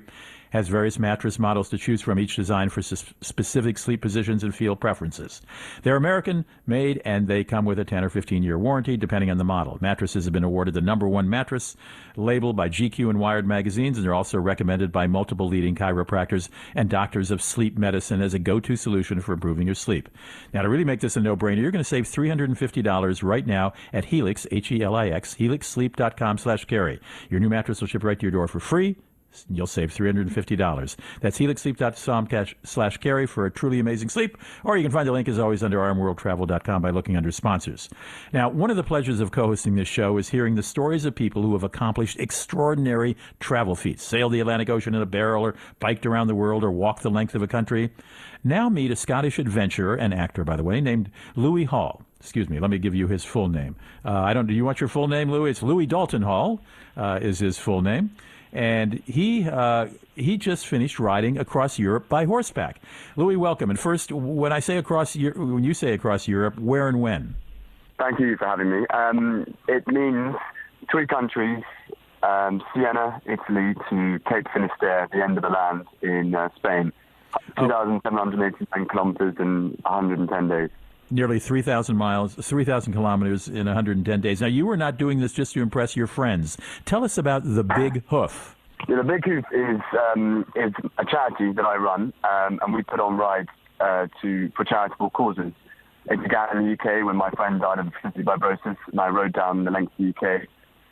[0.52, 4.56] has various mattress models to choose from, each designed for s- specific sleep positions and
[4.56, 5.42] feel preferences.
[5.84, 9.38] They're American made and they come with a 10 or 15 year warranty depending on
[9.38, 9.78] the model.
[9.82, 11.76] Mattresses have been awarded the number one mattress
[12.16, 16.90] label by GQ and Wired magazines, and they're also recommended by multiple leading chiropractors and
[16.90, 20.10] doctors of sleep medicine as a go to solution for improving your sleep.
[20.54, 23.74] Now, to really make this a no brainer, you're going to save $350 right now
[23.94, 27.00] at Helix, H E L I X, helixsleep.com slash carey.
[27.30, 28.96] Your new mattress will ship right to your door for free.
[29.50, 30.96] You'll save $350.
[31.22, 34.38] That's helixsleep.com slash carey for a truly amazing sleep.
[34.64, 37.90] Or you can find the link, as always, under rmworldtravel.com by looking under sponsors.
[38.34, 41.16] Now, one of the pleasures of co hosting this show is hearing the stories of
[41.16, 45.56] people who have accomplished extraordinary travel feats sailed the Atlantic Ocean in a barrel, or
[45.80, 47.92] biked around the world, or walked the length of a country.
[48.44, 52.02] Now, meet a Scottish adventurer and actor, by the way, named Louis Hall.
[52.20, 53.76] Excuse me, let me give you his full name.
[54.04, 54.48] Uh, I don't.
[54.48, 55.52] Do you want your full name, Louis?
[55.52, 56.62] It's Louis Dalton Hall,
[56.96, 58.12] uh, is his full name
[58.54, 62.82] and he uh, he just finished riding across Europe by horseback.
[63.16, 63.70] Louis, welcome.
[63.70, 67.36] And first, when I say across, when you say across Europe, where and when?
[68.00, 68.86] Thank you for having me.
[68.94, 70.36] Um, it means
[70.92, 71.64] three countries:
[72.24, 76.92] um, Siena, Italy, to Cape Finisterre, the end of the land in uh, Spain.
[77.60, 80.70] 2,789 kilometers in 110 days.
[81.10, 84.42] Nearly 3,000 miles, 3,000 kilometers in 110 days.
[84.42, 86.58] Now, you were not doing this just to impress your friends.
[86.86, 88.56] Tell us about the Big Hoof.
[88.90, 89.82] Yeah, the Big Hoof is
[90.14, 94.52] um, is a charity that I run, um, and we put on rides uh, to
[94.56, 95.54] for charitable causes.
[96.10, 99.34] It began in the UK when my friend died of cystic fibrosis, and I rode
[99.34, 100.48] down the length of the UK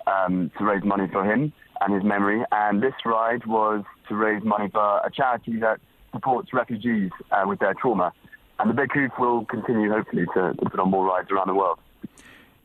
[0.08, 2.44] um, to raise money for him and his memory.
[2.52, 5.80] And this ride was to raise money for a charity that
[6.14, 8.14] supports refugees uh, with their trauma.
[8.60, 11.56] And the Big Hoof will continue, hopefully, to, to put on more rides around the
[11.56, 11.80] world.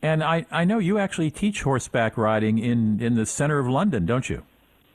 [0.02, 4.06] And I, I know you actually teach horseback riding in, in the center of London,
[4.06, 4.42] don't you?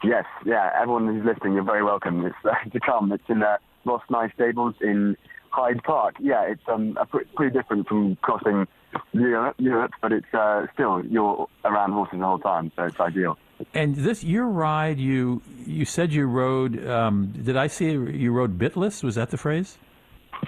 [0.04, 0.72] Yes, yeah.
[0.80, 2.26] Everyone who's listening, you're very welcome.
[2.26, 3.12] It's uh, to come.
[3.12, 5.16] It's in uh, Ross Nye Stables in
[5.50, 6.16] Hyde Park.
[6.20, 8.68] Yeah, it's um a pre- pretty different from crossing
[9.14, 13.38] Europe, Europe but it's uh, still you're around horses the whole time, so it's ideal.
[13.74, 16.86] And this your ride, you you said you rode.
[16.86, 19.02] Um, did I see you rode bitless?
[19.02, 19.78] Was that the phrase?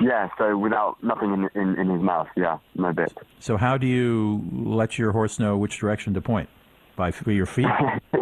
[0.02, 2.28] Yeah, so without nothing in in, in his mouth.
[2.36, 3.18] Yeah, no bit.
[3.40, 6.50] So how do you let your horse know which direction to point?
[6.96, 7.68] By your feet?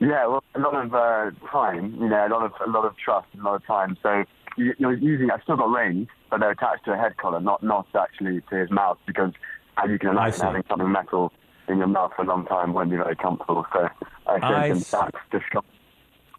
[0.00, 2.96] Yeah, well, a lot of uh, time, you know, a lot of a lot of
[2.96, 3.98] trust, and a lot of time.
[4.02, 4.24] So
[4.56, 5.30] you, you're using.
[5.30, 8.56] I've still got reins, but they're attached to a head collar, not not actually to
[8.56, 9.32] his mouth, because
[9.76, 11.32] as you can I imagine, having something metal
[11.68, 13.66] in your mouth for a long time won't be very comfortable.
[13.74, 13.88] So
[14.26, 14.96] I I think see.
[14.96, 15.44] that's just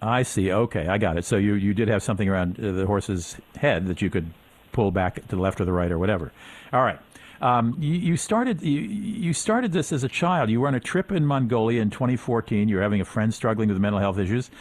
[0.01, 0.51] I see.
[0.51, 1.25] Okay, I got it.
[1.25, 4.31] So you, you did have something around uh, the horse's head that you could
[4.71, 6.31] pull back to the left or the right or whatever.
[6.73, 6.99] All right.
[7.41, 10.49] Um, you, you started you, you started this as a child.
[10.49, 12.67] You were on a trip in Mongolia in 2014.
[12.67, 14.51] You were having a friend struggling with mental health issues,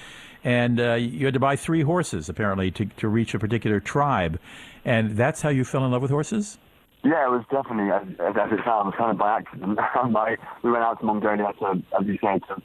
[0.44, 4.40] and uh, you had to buy three horses apparently to to reach a particular tribe,
[4.85, 6.59] and that's how you fell in love with horses.
[7.03, 9.79] Yeah, it was definitely, as, as as it sounds, kind of by accident.
[10.62, 12.62] we went out to Mongolia, to, as you said, to,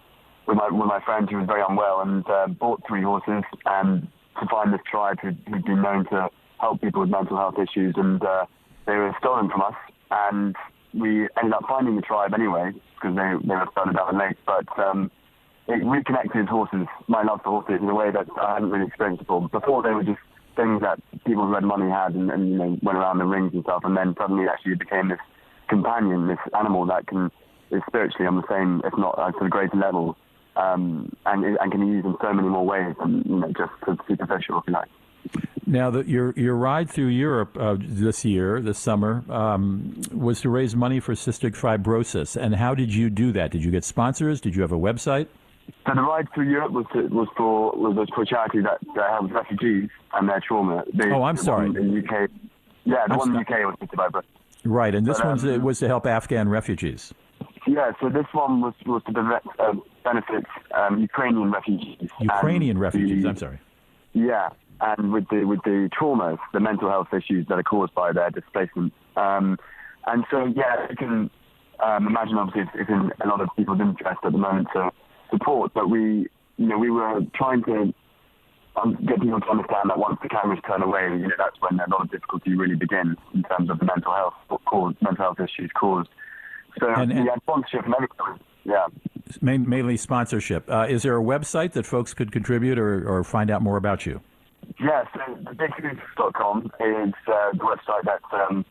[0.47, 4.07] with my with my friend who was very unwell, and uh, bought three horses and
[4.39, 6.29] to find this tribe who'd, who'd been known to
[6.59, 8.45] help people with mental health issues, and uh,
[8.85, 9.75] they were stolen from us,
[10.11, 10.55] and
[10.93, 14.37] we ended up finding the tribe anyway because they they were further down the lake,
[14.45, 14.67] but.
[14.79, 15.11] Um,
[15.67, 19.21] it reconnected horses, my love for horses, in a way that I hadn't really experienced
[19.21, 19.49] before.
[19.49, 20.19] Before they were just
[20.55, 23.51] things that people who had money had and, and you know went around the rings
[23.53, 25.19] and stuff, and then suddenly actually it became this
[25.67, 27.31] companion, this animal that can
[27.71, 30.15] is spiritually on the same, if not uh, to a greater level,
[30.55, 33.71] um, and and can be used in so many more ways than you know just
[33.87, 34.89] of superficial, if you like.
[35.65, 40.49] Now, the, your your ride through Europe uh, this year, this summer, um, was to
[40.49, 42.35] raise money for cystic fibrosis.
[42.39, 43.51] And how did you do that?
[43.51, 44.39] Did you get sponsors?
[44.39, 45.27] Did you have a website?
[45.87, 49.09] So the ride through Europe was to, was for was for a charity that, that
[49.09, 50.83] helps refugees and their trauma.
[50.93, 51.67] The, Oh, I'm sorry.
[51.67, 52.29] In the UK,
[52.83, 53.39] yeah, the I'm one in the.
[53.39, 54.23] UK was cystic fibrosis.
[54.63, 57.13] Right, and this But, one um, was to help Afghan refugees.
[57.67, 59.73] Yeah, so this one was was to benefit, uh,
[60.03, 62.09] benefit um, Ukrainian refugees.
[62.19, 63.25] Ukrainian the- refugees.
[63.25, 63.59] I'm sorry.
[64.13, 64.49] Yeah,
[64.81, 68.29] and with the with the traumas, the mental health issues that are caused by their
[68.29, 68.93] displacement.
[69.15, 69.57] Um,
[70.07, 71.29] and so, yeah, you can
[71.83, 74.91] um, imagine obviously it's, it's in a lot of people's interest at the moment to
[75.31, 77.93] support, but we, you know, we were trying to
[78.81, 81.79] um, get people to understand that once the cameras turn away, you know, that's when
[81.79, 84.33] a lot of difficulty really begins in terms of the mental health
[84.65, 86.09] caused, mental health issues caused.
[86.79, 88.41] So And- and- sponsorship everybody.
[88.63, 88.87] Yeah.
[89.41, 90.69] Main, mainly sponsorship.
[90.69, 94.05] Uh, is there a website that folks could contribute or, or find out more about
[94.05, 94.21] you?
[94.79, 98.65] Yes, Yeah, so thebighoof.com is uh, the website that um,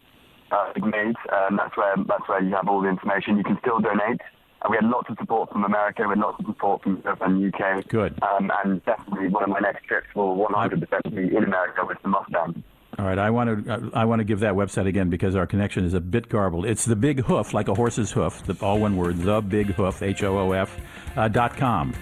[0.51, 1.15] uh, made.
[1.33, 3.37] Um, that's where that's where you have all the information.
[3.39, 4.21] You can still donate
[4.63, 7.21] Uh, we had lots of support from America, we had lots of support from Europe
[7.23, 7.87] and UK.
[7.89, 8.21] Good.
[8.23, 12.09] Um, and definitely one of my next trips will 100% be in America with the
[12.09, 12.63] Mustang.
[12.99, 15.85] All right, I want to I want to give that website again because our connection
[15.85, 16.65] is a bit garbled.
[16.65, 20.03] It's the Big Hoof, like a horse's hoof, the, all one word, the Big Hoof,
[20.03, 20.81] H O O F,
[21.17, 21.93] uh, dot com.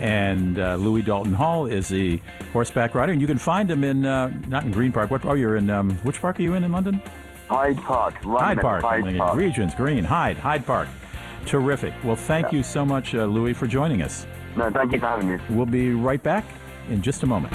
[0.00, 2.20] And uh, Louis Dalton Hall is the
[2.52, 5.10] horseback rider, and you can find him in uh, not in Green Park.
[5.10, 5.24] What?
[5.24, 7.00] Oh, you're in um, which park are you in in London?
[7.48, 8.14] Hyde Park.
[8.24, 8.82] right Hyde Park.
[8.82, 9.36] Hyde Park.
[9.36, 10.88] Regents, Green, Hyde, Hyde Park.
[11.46, 11.92] Terrific.
[12.04, 14.26] Well, thank you so much, uh, Louis, for joining us.
[14.56, 15.38] No, thank you for having me.
[15.48, 16.44] We'll be right back
[16.88, 17.52] in just a moment.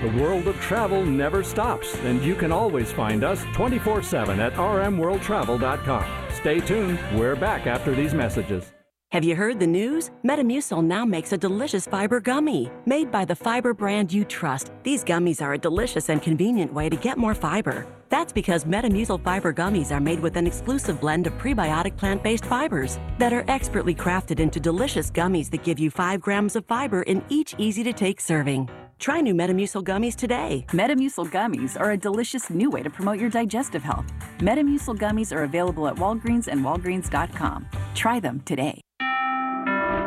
[0.00, 4.54] The world of travel never stops, and you can always find us 24 7 at
[4.54, 6.04] rmworldtravel.com.
[6.32, 6.98] Stay tuned.
[7.14, 8.72] We're back after these messages.
[9.12, 10.10] Have you heard the news?
[10.24, 12.70] Metamucil now makes a delicious fiber gummy.
[12.86, 16.88] Made by the fiber brand you trust, these gummies are a delicious and convenient way
[16.88, 17.86] to get more fiber.
[18.08, 22.46] That's because Metamucil fiber gummies are made with an exclusive blend of prebiotic plant based
[22.46, 27.02] fibers that are expertly crafted into delicious gummies that give you 5 grams of fiber
[27.02, 28.70] in each easy to take serving.
[29.00, 30.66] Try new Metamucil gummies today.
[30.72, 34.04] Metamucil gummies are a delicious new way to promote your digestive health.
[34.40, 37.66] Metamucil gummies are available at Walgreens and Walgreens.com.
[37.94, 38.82] Try them today.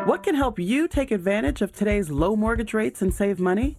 [0.06, 3.78] What can help you take advantage of today's low mortgage rates and save money?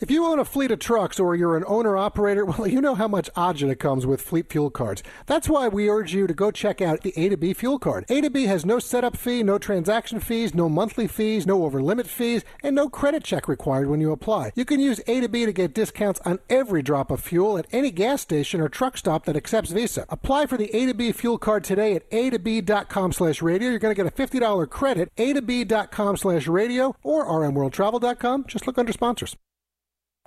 [0.00, 2.94] If you own a fleet of trucks or you're an owner operator, well, you know
[2.94, 5.02] how much agita comes with fleet fuel cards.
[5.26, 8.04] That's why we urge you to go check out the A to B fuel card.
[8.08, 11.82] A to B has no setup fee, no transaction fees, no monthly fees, no over
[11.82, 14.52] limit fees, and no credit check required when you apply.
[14.54, 17.66] You can use A to B to get discounts on every drop of fuel at
[17.72, 20.06] any gas station or truck stop that accepts Visa.
[20.10, 23.70] Apply for the A to B fuel card today at a to b.com slash radio.
[23.70, 28.44] You're going to get a $50 credit, a to b.com slash radio or rmworldtravel.com.
[28.46, 29.34] Just look under sponsors.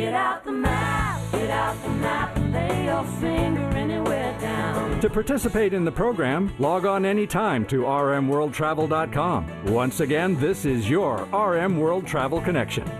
[0.00, 4.98] Get out the map, get out the map, and lay your finger anywhere down.
[4.98, 9.66] To participate in the program, log on anytime to rmworldtravel.com.
[9.66, 12.90] Once again, this is your RM World Travel Connection.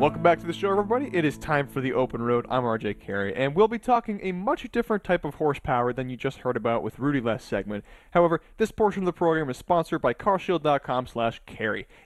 [0.00, 1.10] Welcome back to the show, everybody.
[1.12, 2.46] It is time for the open road.
[2.48, 6.16] I'm RJ Carey, and we'll be talking a much different type of horsepower than you
[6.16, 7.84] just heard about with Rudy last segment.
[8.12, 11.42] However, this portion of the program is sponsored by carshield.com slash.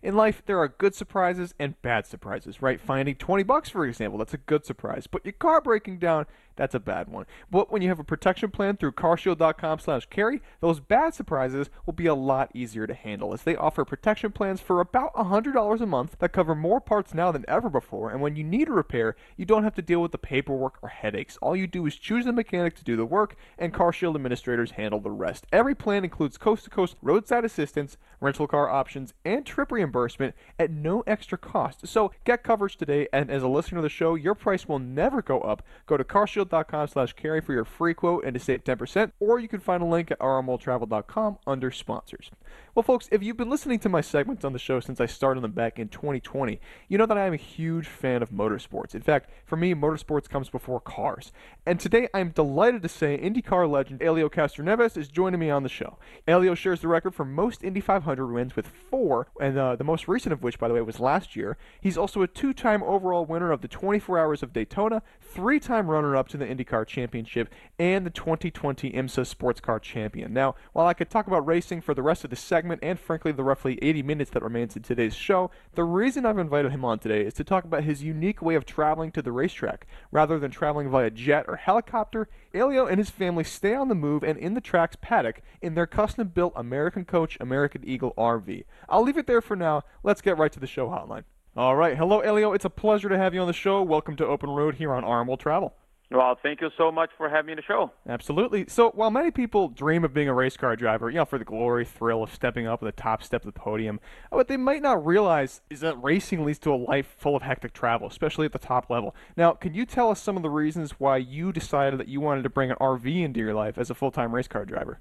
[0.03, 2.81] In life, there are good surprises and bad surprises, right?
[2.81, 5.07] Finding 20 bucks, for example, that's a good surprise.
[5.07, 7.27] But your car breaking down, that's a bad one.
[7.51, 11.93] But when you have a protection plan through carshield.com slash carey, those bad surprises will
[11.93, 15.87] be a lot easier to handle as they offer protection plans for about $100 a
[15.87, 19.17] month that cover more parts now than ever before and when you need a repair,
[19.37, 21.37] you don't have to deal with the paperwork or headaches.
[21.43, 25.01] All you do is choose the mechanic to do the work, and CarShield administrators handle
[25.01, 25.47] the rest.
[25.53, 30.71] Every plan includes coast to coast roadside assistance, rental car options, and trip reimbursement at
[30.71, 31.87] no extra cost.
[31.87, 35.21] So get coverage today, and as a listener of the show, your price will never
[35.21, 35.63] go up.
[35.87, 36.05] Go to
[36.45, 39.83] carshield.com slash carey for your free quote and to save 10%, or you can find
[39.83, 42.31] a link at rmworldtravel.com under sponsors.
[42.75, 45.43] Well, folks, if you've been listening to my segments on the show since I started
[45.43, 48.95] them back in 2020, you know that I am a huge fan of motorsports.
[48.95, 51.33] In fact, for me, motorsports comes before cars.
[51.67, 55.69] And today I'm delighted to say IndyCar legend Elio Castroneves is joining me on the
[55.69, 55.99] show.
[56.27, 60.09] Elio shares the record for most Indy 500 wins with four, and uh, the most
[60.09, 61.57] recent of which, by the way, was last year.
[61.81, 65.89] He's also a two time overall winner of the 24 Hours of Daytona, three time
[65.89, 70.33] runner up to the IndyCar Championship, and the 2020 IMSA Sports Car Champion.
[70.33, 73.31] Now, while I could talk about racing for the rest of the segment and frankly
[73.31, 76.99] the roughly 80 minutes that remains in today's show, the reason I've invited him on
[76.99, 79.87] today is to talk about his unique way of traveling to the racetrack.
[80.11, 84.25] Rather than traveling via jet or helicopter, Elio and his family stay on the move
[84.25, 88.65] and in the track's paddock in their custom built American Coach American Eagle RV.
[88.89, 89.83] I'll leave it there for now.
[90.03, 91.23] Let's get right to the show hotline.
[91.57, 91.97] All right.
[91.97, 92.53] Hello, Elio.
[92.53, 93.81] It's a pleasure to have you on the show.
[93.81, 95.73] Welcome to Open Road here on RM World Travel.
[96.11, 97.91] Well, thank you so much for having me on the show.
[98.09, 98.67] Absolutely.
[98.69, 101.45] So, while many people dream of being a race car driver, you know, for the
[101.45, 103.99] glory, thrill of stepping up at the top step of the podium,
[104.31, 107.73] what they might not realize is that racing leads to a life full of hectic
[107.73, 109.15] travel, especially at the top level.
[109.37, 112.43] Now, can you tell us some of the reasons why you decided that you wanted
[112.43, 115.01] to bring an RV into your life as a full-time race car driver?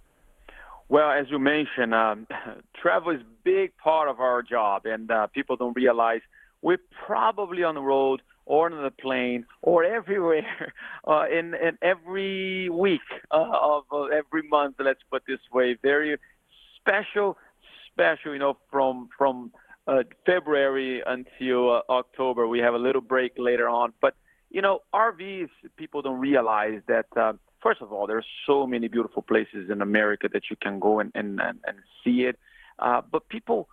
[0.87, 2.27] Well, as you mentioned, um,
[2.81, 6.21] travel is a big part of our job, and uh, people don't realize
[6.61, 10.73] we're probably on the road or on the plane or everywhere
[11.07, 14.75] uh, in, in every week uh, of uh, every month.
[14.79, 16.17] Let's put this way, very
[16.79, 17.37] special,
[17.91, 18.33] special.
[18.33, 19.51] You know, from from
[19.87, 23.93] uh, February until uh, October, we have a little break later on.
[24.01, 24.15] But
[24.49, 27.05] you know, RVs, people don't realize that.
[27.15, 30.79] Uh, first of all, there are so many beautiful places in America that you can
[30.79, 32.37] go and and and, see it.
[32.79, 33.69] Uh, but people,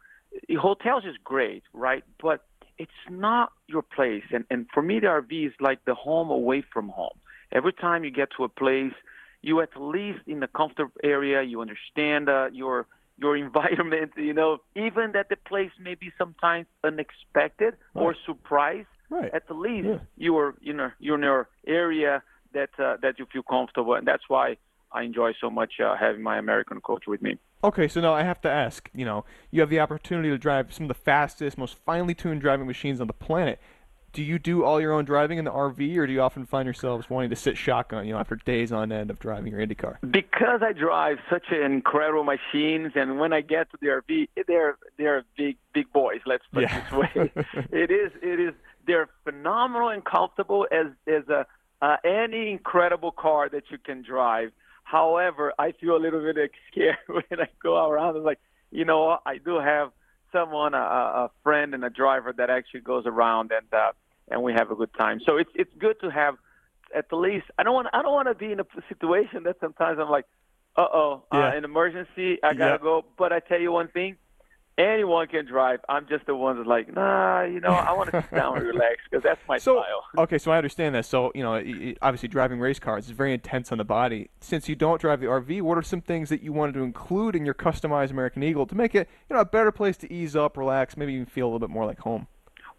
[0.58, 2.04] hotels is great, right?
[2.22, 2.44] But
[2.81, 4.24] it's not your place.
[4.33, 7.18] And and for me, the RV is like the home away from home.
[7.53, 8.97] Every time you get to a place,
[9.43, 12.87] you at least in the comfortable area, you understand uh, your
[13.18, 14.12] your environment.
[14.16, 18.87] You know, even that the place may be sometimes unexpected or surprise.
[19.11, 19.31] Right.
[19.35, 22.22] At least you are you know you're in your area
[22.55, 24.57] that uh, that you feel comfortable, and that's why
[24.93, 27.38] I enjoy so much uh, having my American coach with me.
[27.62, 30.72] Okay, so now I have to ask, you know, you have the opportunity to drive
[30.72, 33.61] some of the fastest, most finely tuned driving machines on the planet.
[34.12, 36.66] Do you do all your own driving in the RV, or do you often find
[36.66, 39.76] yourselves wanting to sit shotgun, you know, after days on end of driving your Indy
[39.76, 40.01] car?
[40.11, 45.24] Because I drive such incredible machines, and when I get to the RV, they're they're
[45.36, 46.22] big big boys.
[46.26, 46.76] Let's put Yeah.
[46.76, 47.32] it this way.
[47.70, 48.53] it is it is
[48.84, 51.47] they're phenomenal and comfortable as as a
[51.80, 54.51] uh, any incredible car that you can drive.
[54.91, 58.16] However, I feel a little bit scared when I go around.
[58.16, 59.91] It's like, you know, I do have
[60.32, 63.93] someone, a, a friend, and a driver that actually goes around and uh,
[64.30, 65.20] and we have a good time.
[65.26, 66.34] So it's it's good to have
[66.95, 67.47] at least.
[67.59, 70.26] I don't want I don't want to be in a situation that sometimes I'm like,
[70.76, 71.49] uh oh, Yeah.
[71.49, 72.78] uh, an emergency, I gotta Yeah.
[72.82, 73.05] go.
[73.18, 74.16] But I tell you one thing,
[74.81, 75.81] anyone can drive.
[75.89, 78.66] I'm just the one that's like, nah, you know, I want to sit down and
[78.66, 80.24] relax because that's my So, style.
[80.24, 81.05] okay, so I understand that.
[81.05, 81.62] So, you know,
[82.03, 84.31] obviously driving race cars is very intense on the body.
[84.41, 87.37] Since you don't drive the RV, what are some things that you wanted to include
[87.37, 90.35] in your customized American Eagle to make it, you know, a better place to ease
[90.35, 92.26] up, relax, maybe even feel a little bit more like home?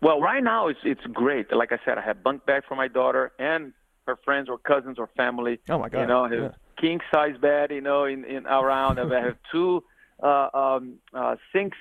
[0.02, 1.54] Well, right now it's it's great.
[1.56, 3.72] Like I said, I have bunk bed for my daughter and
[4.08, 5.60] her friends or cousins or family.
[5.70, 6.50] Oh my God, You know, yeah.
[6.80, 7.70] king size bed.
[7.70, 9.00] You know, in in around.
[9.00, 9.84] I have two
[10.24, 11.78] uh, um, uh, sinks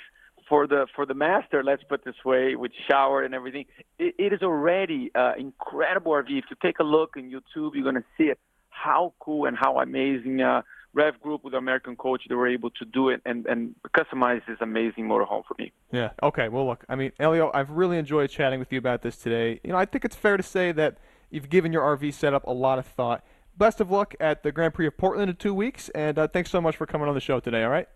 [0.51, 1.65] for the for the master.
[1.65, 3.65] Let's put this way, with shower and everything.
[3.99, 6.27] It, it is already uh, incredible RV.
[6.27, 8.39] If you take a look in YouTube, you're gonna see it.
[8.69, 10.43] How cool and how amazing.
[10.43, 10.61] Uh,
[10.93, 14.57] Rev Group with American Coach, they were able to do it and, and customize this
[14.61, 15.71] amazing motorhome for me.
[15.93, 16.11] Yeah.
[16.21, 16.49] Okay.
[16.49, 16.85] Well, look.
[16.89, 19.61] I mean, Elio, I've really enjoyed chatting with you about this today.
[19.63, 20.99] You know, I think it's fair to say that
[21.31, 23.25] you've given your RV setup a lot of thought.
[23.57, 26.51] Best of luck at the Grand Prix of Portland in two weeks, and uh, thanks
[26.51, 27.63] so much for coming on the show today.
[27.63, 27.89] All right.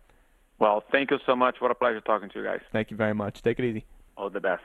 [0.59, 1.57] Well, thank you so much.
[1.61, 2.61] What a pleasure talking to you guys.
[2.73, 3.43] Thank you very much.
[3.43, 3.85] Take it easy.
[4.17, 4.63] All the best.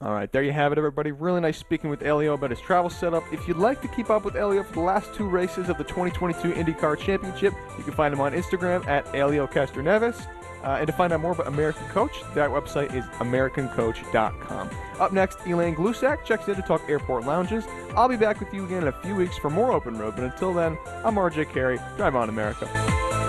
[0.00, 1.12] All right, there you have it, everybody.
[1.12, 3.22] Really nice speaking with Elio about his travel setup.
[3.32, 5.84] If you'd like to keep up with Elio for the last two races of the
[5.84, 10.26] 2022 IndyCar Championship, you can find him on Instagram at Elio Castroneves.
[10.62, 14.70] Uh, and to find out more about American Coach, that website is AmericanCoach.com.
[14.98, 17.64] Up next, Elaine Glusac checks in to talk airport lounges.
[17.94, 20.24] I'll be back with you again in a few weeks for more Open Road, but
[20.24, 21.78] until then, I'm RJ Carey.
[21.96, 23.23] Drive on, America.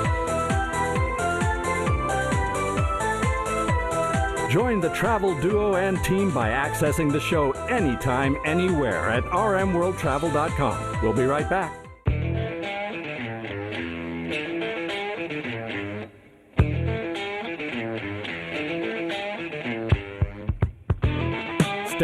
[4.55, 11.01] Join the travel duo and team by accessing the show anytime, anywhere at rmworldtravel.com.
[11.01, 11.84] We'll be right back.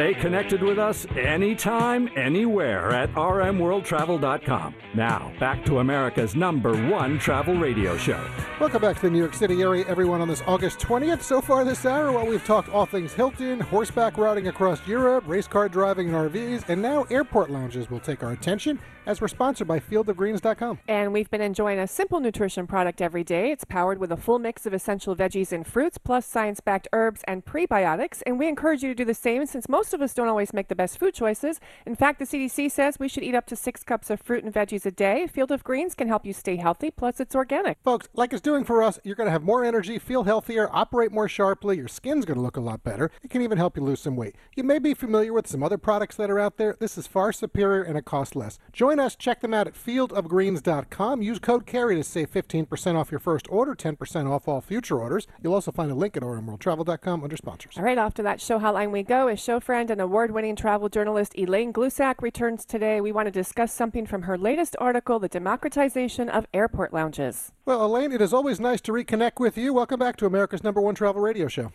[0.02, 4.74] Stay connected with us anytime, anywhere at rmworldtravel.com.
[4.96, 8.20] Now, back to America's number one travel radio show.
[8.60, 11.22] Welcome back to the New York City area, everyone, on this August 20th.
[11.22, 15.48] So far this hour, well, we've talked all things Hilton, horseback riding across Europe, race
[15.48, 19.68] car driving in RVs, and now airport lounges will take our attention as we're sponsored
[19.68, 20.80] by fieldofgreens.com.
[20.88, 23.52] And we've been enjoying a simple nutrition product every day.
[23.52, 27.22] It's powered with a full mix of essential veggies and fruits, plus science backed herbs
[27.28, 28.22] and prebiotics.
[28.26, 30.68] And we encourage you to do the same since most of us don't always make
[30.68, 31.60] the best food choices.
[31.86, 34.54] In fact, the CDC says we should eat up to six cups of fruit and
[34.54, 35.28] veggies a day.
[35.28, 37.78] Field of Greens can help you stay healthy, plus it's organic.
[37.84, 41.12] Folks, like it's doing for us, you're going to have more energy, feel healthier, operate
[41.12, 43.12] more sharply, your skin's going to look a lot better.
[43.24, 44.36] It can even help you lose some weight.
[44.56, 46.76] You may be familiar with some other products that are out there.
[46.80, 48.60] This is far superior and it costs less.
[48.72, 51.22] Join us, check them out at fieldofgreens.com.
[51.22, 55.28] Use code CAREY to save 15% off your first order, 10% off all future orders.
[55.42, 57.78] You'll also find a link at rmworldtravel.com under sponsors.
[57.78, 59.28] All right, off to that show hotline we go.
[59.28, 63.00] As show friend and award winning travel journalist Elaine Glusac returns today.
[63.00, 67.54] We want to discuss something from her latest article, The Democratization of Airport Lounges.
[67.64, 69.74] Well, Elaine, it is always nice to reconnect with you.
[69.74, 71.72] Welcome back to America's number one travel radio show.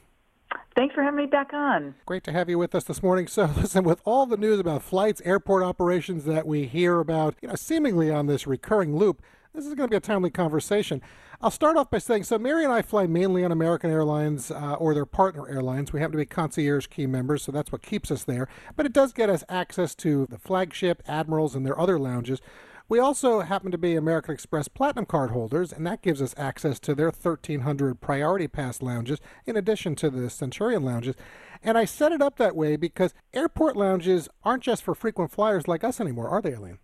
[0.74, 1.94] Thanks for having me back on.
[2.04, 3.28] Great to have you with us this morning.
[3.28, 7.48] So, listen, with all the news about flights, airport operations that we hear about, you
[7.48, 9.22] know, seemingly on this recurring loop,
[9.56, 11.00] this is going to be a timely conversation.
[11.40, 14.74] I'll start off by saying so Mary and I fly mainly on American Airlines uh,
[14.74, 15.92] or their partner airlines.
[15.92, 18.48] We happen to be concierge key members, so that's what keeps us there.
[18.76, 22.40] But it does get us access to the flagship, Admirals, and their other lounges.
[22.88, 26.78] We also happen to be American Express Platinum card holders, and that gives us access
[26.80, 31.16] to their 1,300 Priority Pass lounges, in addition to the Centurion lounges.
[31.62, 35.66] And I set it up that way because airport lounges aren't just for frequent flyers
[35.66, 36.78] like us anymore, are they, Elaine?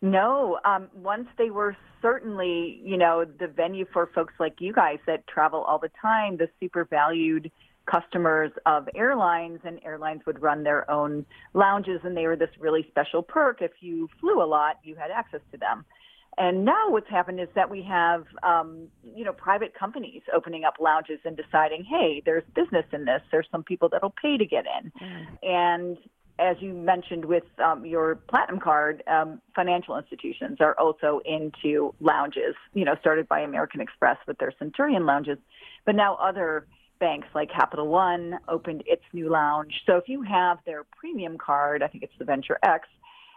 [0.00, 4.98] No, um, once they were certainly, you know, the venue for folks like you guys
[5.06, 7.50] that travel all the time, the super valued
[7.86, 11.24] customers of airlines, and airlines would run their own
[11.54, 13.62] lounges, and they were this really special perk.
[13.62, 15.84] If you flew a lot, you had access to them.
[16.36, 20.74] And now what's happened is that we have, um, you know, private companies opening up
[20.78, 23.22] lounges and deciding, hey, there's business in this.
[23.32, 24.92] There's some people that'll pay to get in.
[25.42, 25.98] And
[26.38, 32.54] as you mentioned with um, your platinum card, um, financial institutions are also into lounges,
[32.74, 35.38] you know, started by American Express with their Centurion lounges,
[35.84, 36.66] but now other
[37.00, 39.72] banks like Capital One opened its new lounge.
[39.86, 42.88] So if you have their premium card, I think it's the Venture X,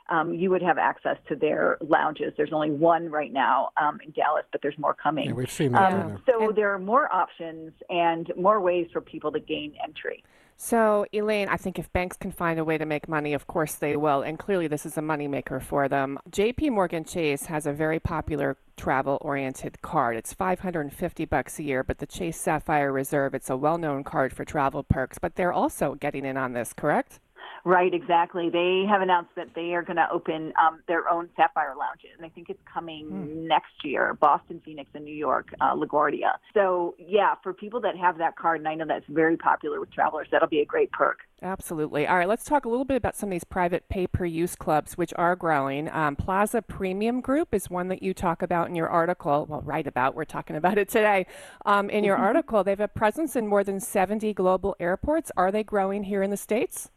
[0.09, 2.33] um, you would have access to their lounges.
[2.35, 5.27] There's only one right now um, in Dallas, but there's more coming.
[5.27, 5.93] Yeah, we've seen that.
[5.93, 10.23] Um, so there are more options and more ways for people to gain entry.
[10.63, 13.73] So, Elaine, I think if banks can find a way to make money, of course
[13.73, 14.21] they will.
[14.21, 16.19] And clearly, this is a moneymaker for them.
[16.29, 20.17] JP Morgan Chase has a very popular travel oriented card.
[20.17, 24.33] It's 550 bucks a year, but the Chase Sapphire Reserve, it's a well known card
[24.33, 27.19] for travel perks, but they're also getting in on this, correct?
[27.63, 28.49] Right, exactly.
[28.49, 32.25] They have announced that they are going to open um, their own Sapphire lounges, and
[32.25, 34.15] I think it's coming next year.
[34.15, 36.37] Boston, Phoenix, and New York, uh, LaGuardia.
[36.53, 39.91] So, yeah, for people that have that card, and I know that's very popular with
[39.91, 41.19] travelers, that'll be a great perk.
[41.43, 42.07] Absolutely.
[42.07, 44.55] All right, let's talk a little bit about some of these private pay per use
[44.55, 45.89] clubs, which are growing.
[45.89, 49.45] Um, Plaza Premium Group is one that you talk about in your article.
[49.47, 50.15] Well, write about.
[50.15, 51.25] We're talking about it today.
[51.65, 55.31] Um, in your article, they have a presence in more than 70 global airports.
[55.37, 56.89] Are they growing here in the States?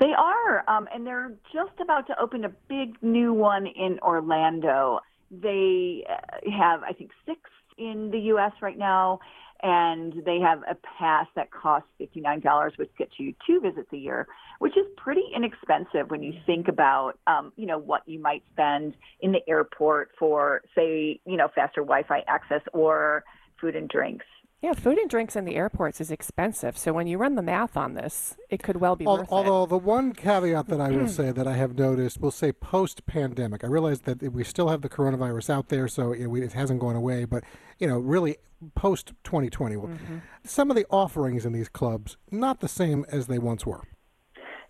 [0.00, 5.00] They are, um, and they're just about to open a big new one in Orlando.
[5.30, 7.40] They uh, have, I think, six
[7.78, 8.52] in the U.S.
[8.60, 9.20] right now,
[9.62, 14.26] and they have a pass that costs $59, which gets you two visits a year,
[14.58, 18.94] which is pretty inexpensive when you think about, um, you know, what you might spend
[19.20, 23.24] in the airport for, say, you know, faster Wi-Fi access or
[23.60, 24.26] food and drinks.
[24.64, 26.78] Yeah, food and drinks in the airports is expensive.
[26.78, 29.30] So when you run the math on this, it could well be Al- worth it.
[29.30, 33.62] Although the one caveat that I will say that I have noticed, we'll say post-pandemic.
[33.62, 36.80] I realize that we still have the coronavirus out there, so you know, it hasn't
[36.80, 37.26] gone away.
[37.26, 37.44] But
[37.78, 38.38] you know, really
[38.74, 40.18] post 2020, Mm-hmm.
[40.44, 43.82] some of the offerings in these clubs not the same as they once were.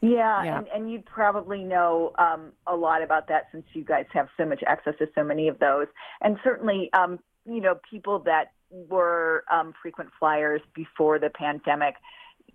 [0.01, 0.59] Yeah, Yeah.
[0.59, 4.45] And, and you probably know um, a lot about that since you guys have so
[4.45, 5.87] much access to so many of those.
[6.21, 8.51] And certainly, um, you know, people that
[8.89, 11.95] were um, frequent flyers before the pandemic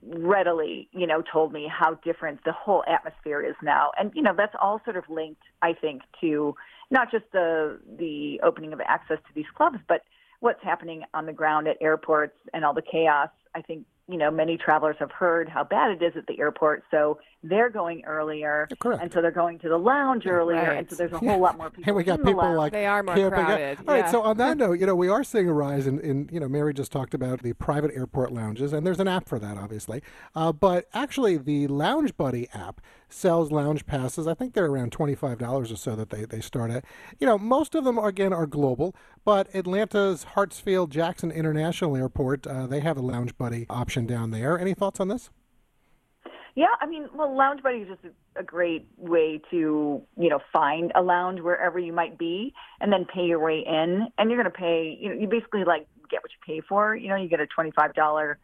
[0.02, 3.92] readily, you know, told me how different the whole atmosphere is now.
[3.98, 6.56] And, you know, that's all sort of linked, I think, to
[6.90, 10.02] not just the the opening of access to these clubs, but
[10.40, 13.30] what's happening on the ground at airports and all the chaos.
[13.56, 16.84] I think you know, many travelers have heard how bad it is at the airport,
[16.90, 19.02] so they're going earlier, correct.
[19.04, 21.70] and so they're going to the lounge earlier, and so there's a whole lot more
[21.70, 21.84] people.
[21.88, 22.58] And we got in the people lounge.
[22.58, 23.46] like They are more camping out.
[23.46, 24.12] crowded, All right, yeah.
[24.12, 26.50] so on that note, you know, we are seeing a rise in, in, you know,
[26.50, 30.02] Mary just talked about the private airport lounges, and there's an app for that, obviously.
[30.36, 34.28] Uh, but actually, the Lounge Buddy app sells lounge passes.
[34.28, 36.86] I think they're around $25 or so that they, they start at.
[37.20, 38.96] You know, most of them, again, are global,
[39.26, 44.60] but Atlanta's Hartsfield Jackson International Airport, uh, they have a Lounge Buddy option down there.
[44.60, 45.30] Any thoughts on this?
[46.56, 50.92] Yeah, I mean, well, Lounge Buddy is just a, great way to, you know, find
[50.96, 54.08] a lounge wherever you might be, and then pay your way in.
[54.18, 56.96] And you're going to pay, you know, you basically like get what you pay for.
[56.96, 58.40] You know, you get a twenty-five dollar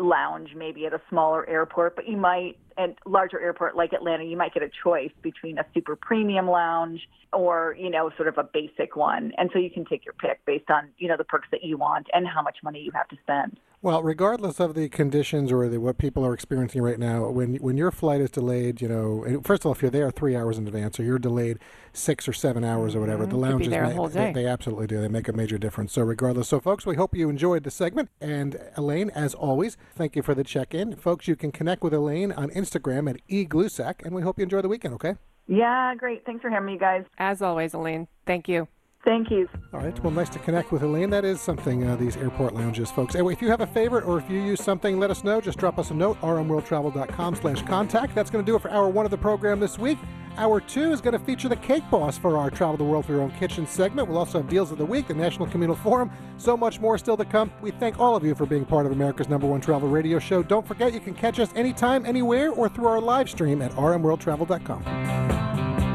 [0.00, 4.36] lounge maybe at a smaller airport, but you might at larger airport like Atlanta, you
[4.36, 7.00] might get a choice between a super premium lounge
[7.32, 10.44] or you know sort of a basic one, and so you can take your pick
[10.46, 13.08] based on you know the perks that you want and how much money you have
[13.08, 13.58] to spend.
[13.82, 17.78] Well, regardless of the conditions or the, what people are experiencing right now, when when
[17.78, 20.58] your flight is delayed, you know, and first of all, if you're there three hours
[20.58, 21.58] in advance, or you're delayed
[21.94, 23.40] six or seven hours or whatever, the Mm-hmm.
[23.40, 25.00] Could be lounges there a they, they absolutely do.
[25.00, 25.94] They make a major difference.
[25.94, 28.10] So regardless, so folks, we hope you enjoyed the segment.
[28.20, 31.26] And Elaine, as always, thank you for the check-in, folks.
[31.26, 34.68] You can connect with Elaine on Instagram at eglusac, and we hope you enjoy the
[34.68, 34.92] weekend.
[34.94, 35.14] Okay.
[35.46, 36.26] Yeah, great.
[36.26, 37.04] Thanks for having me, guys.
[37.16, 38.08] As always, Elaine.
[38.26, 38.68] Thank you.
[39.02, 39.48] Thank you.
[39.72, 39.98] All right.
[40.04, 41.08] Well, nice to connect with Elaine.
[41.08, 43.14] That is something, uh, these airport lounges, folks.
[43.14, 45.40] Anyway, if you have a favorite or if you use something, let us know.
[45.40, 48.14] Just drop us a note, rmworldtravel.com slash contact.
[48.14, 49.96] That's going to do it for hour one of the program this week.
[50.36, 53.12] Hour two is going to feature the Cake Boss for our Travel the World for
[53.12, 54.06] Your Own Kitchen segment.
[54.06, 57.16] We'll also have Deals of the Week, the National Communal Forum, so much more still
[57.16, 57.50] to come.
[57.62, 60.42] We thank all of you for being part of America's number one travel radio show.
[60.42, 65.69] Don't forget, you can catch us anytime, anywhere, or through our live stream at rmworldtravel.com.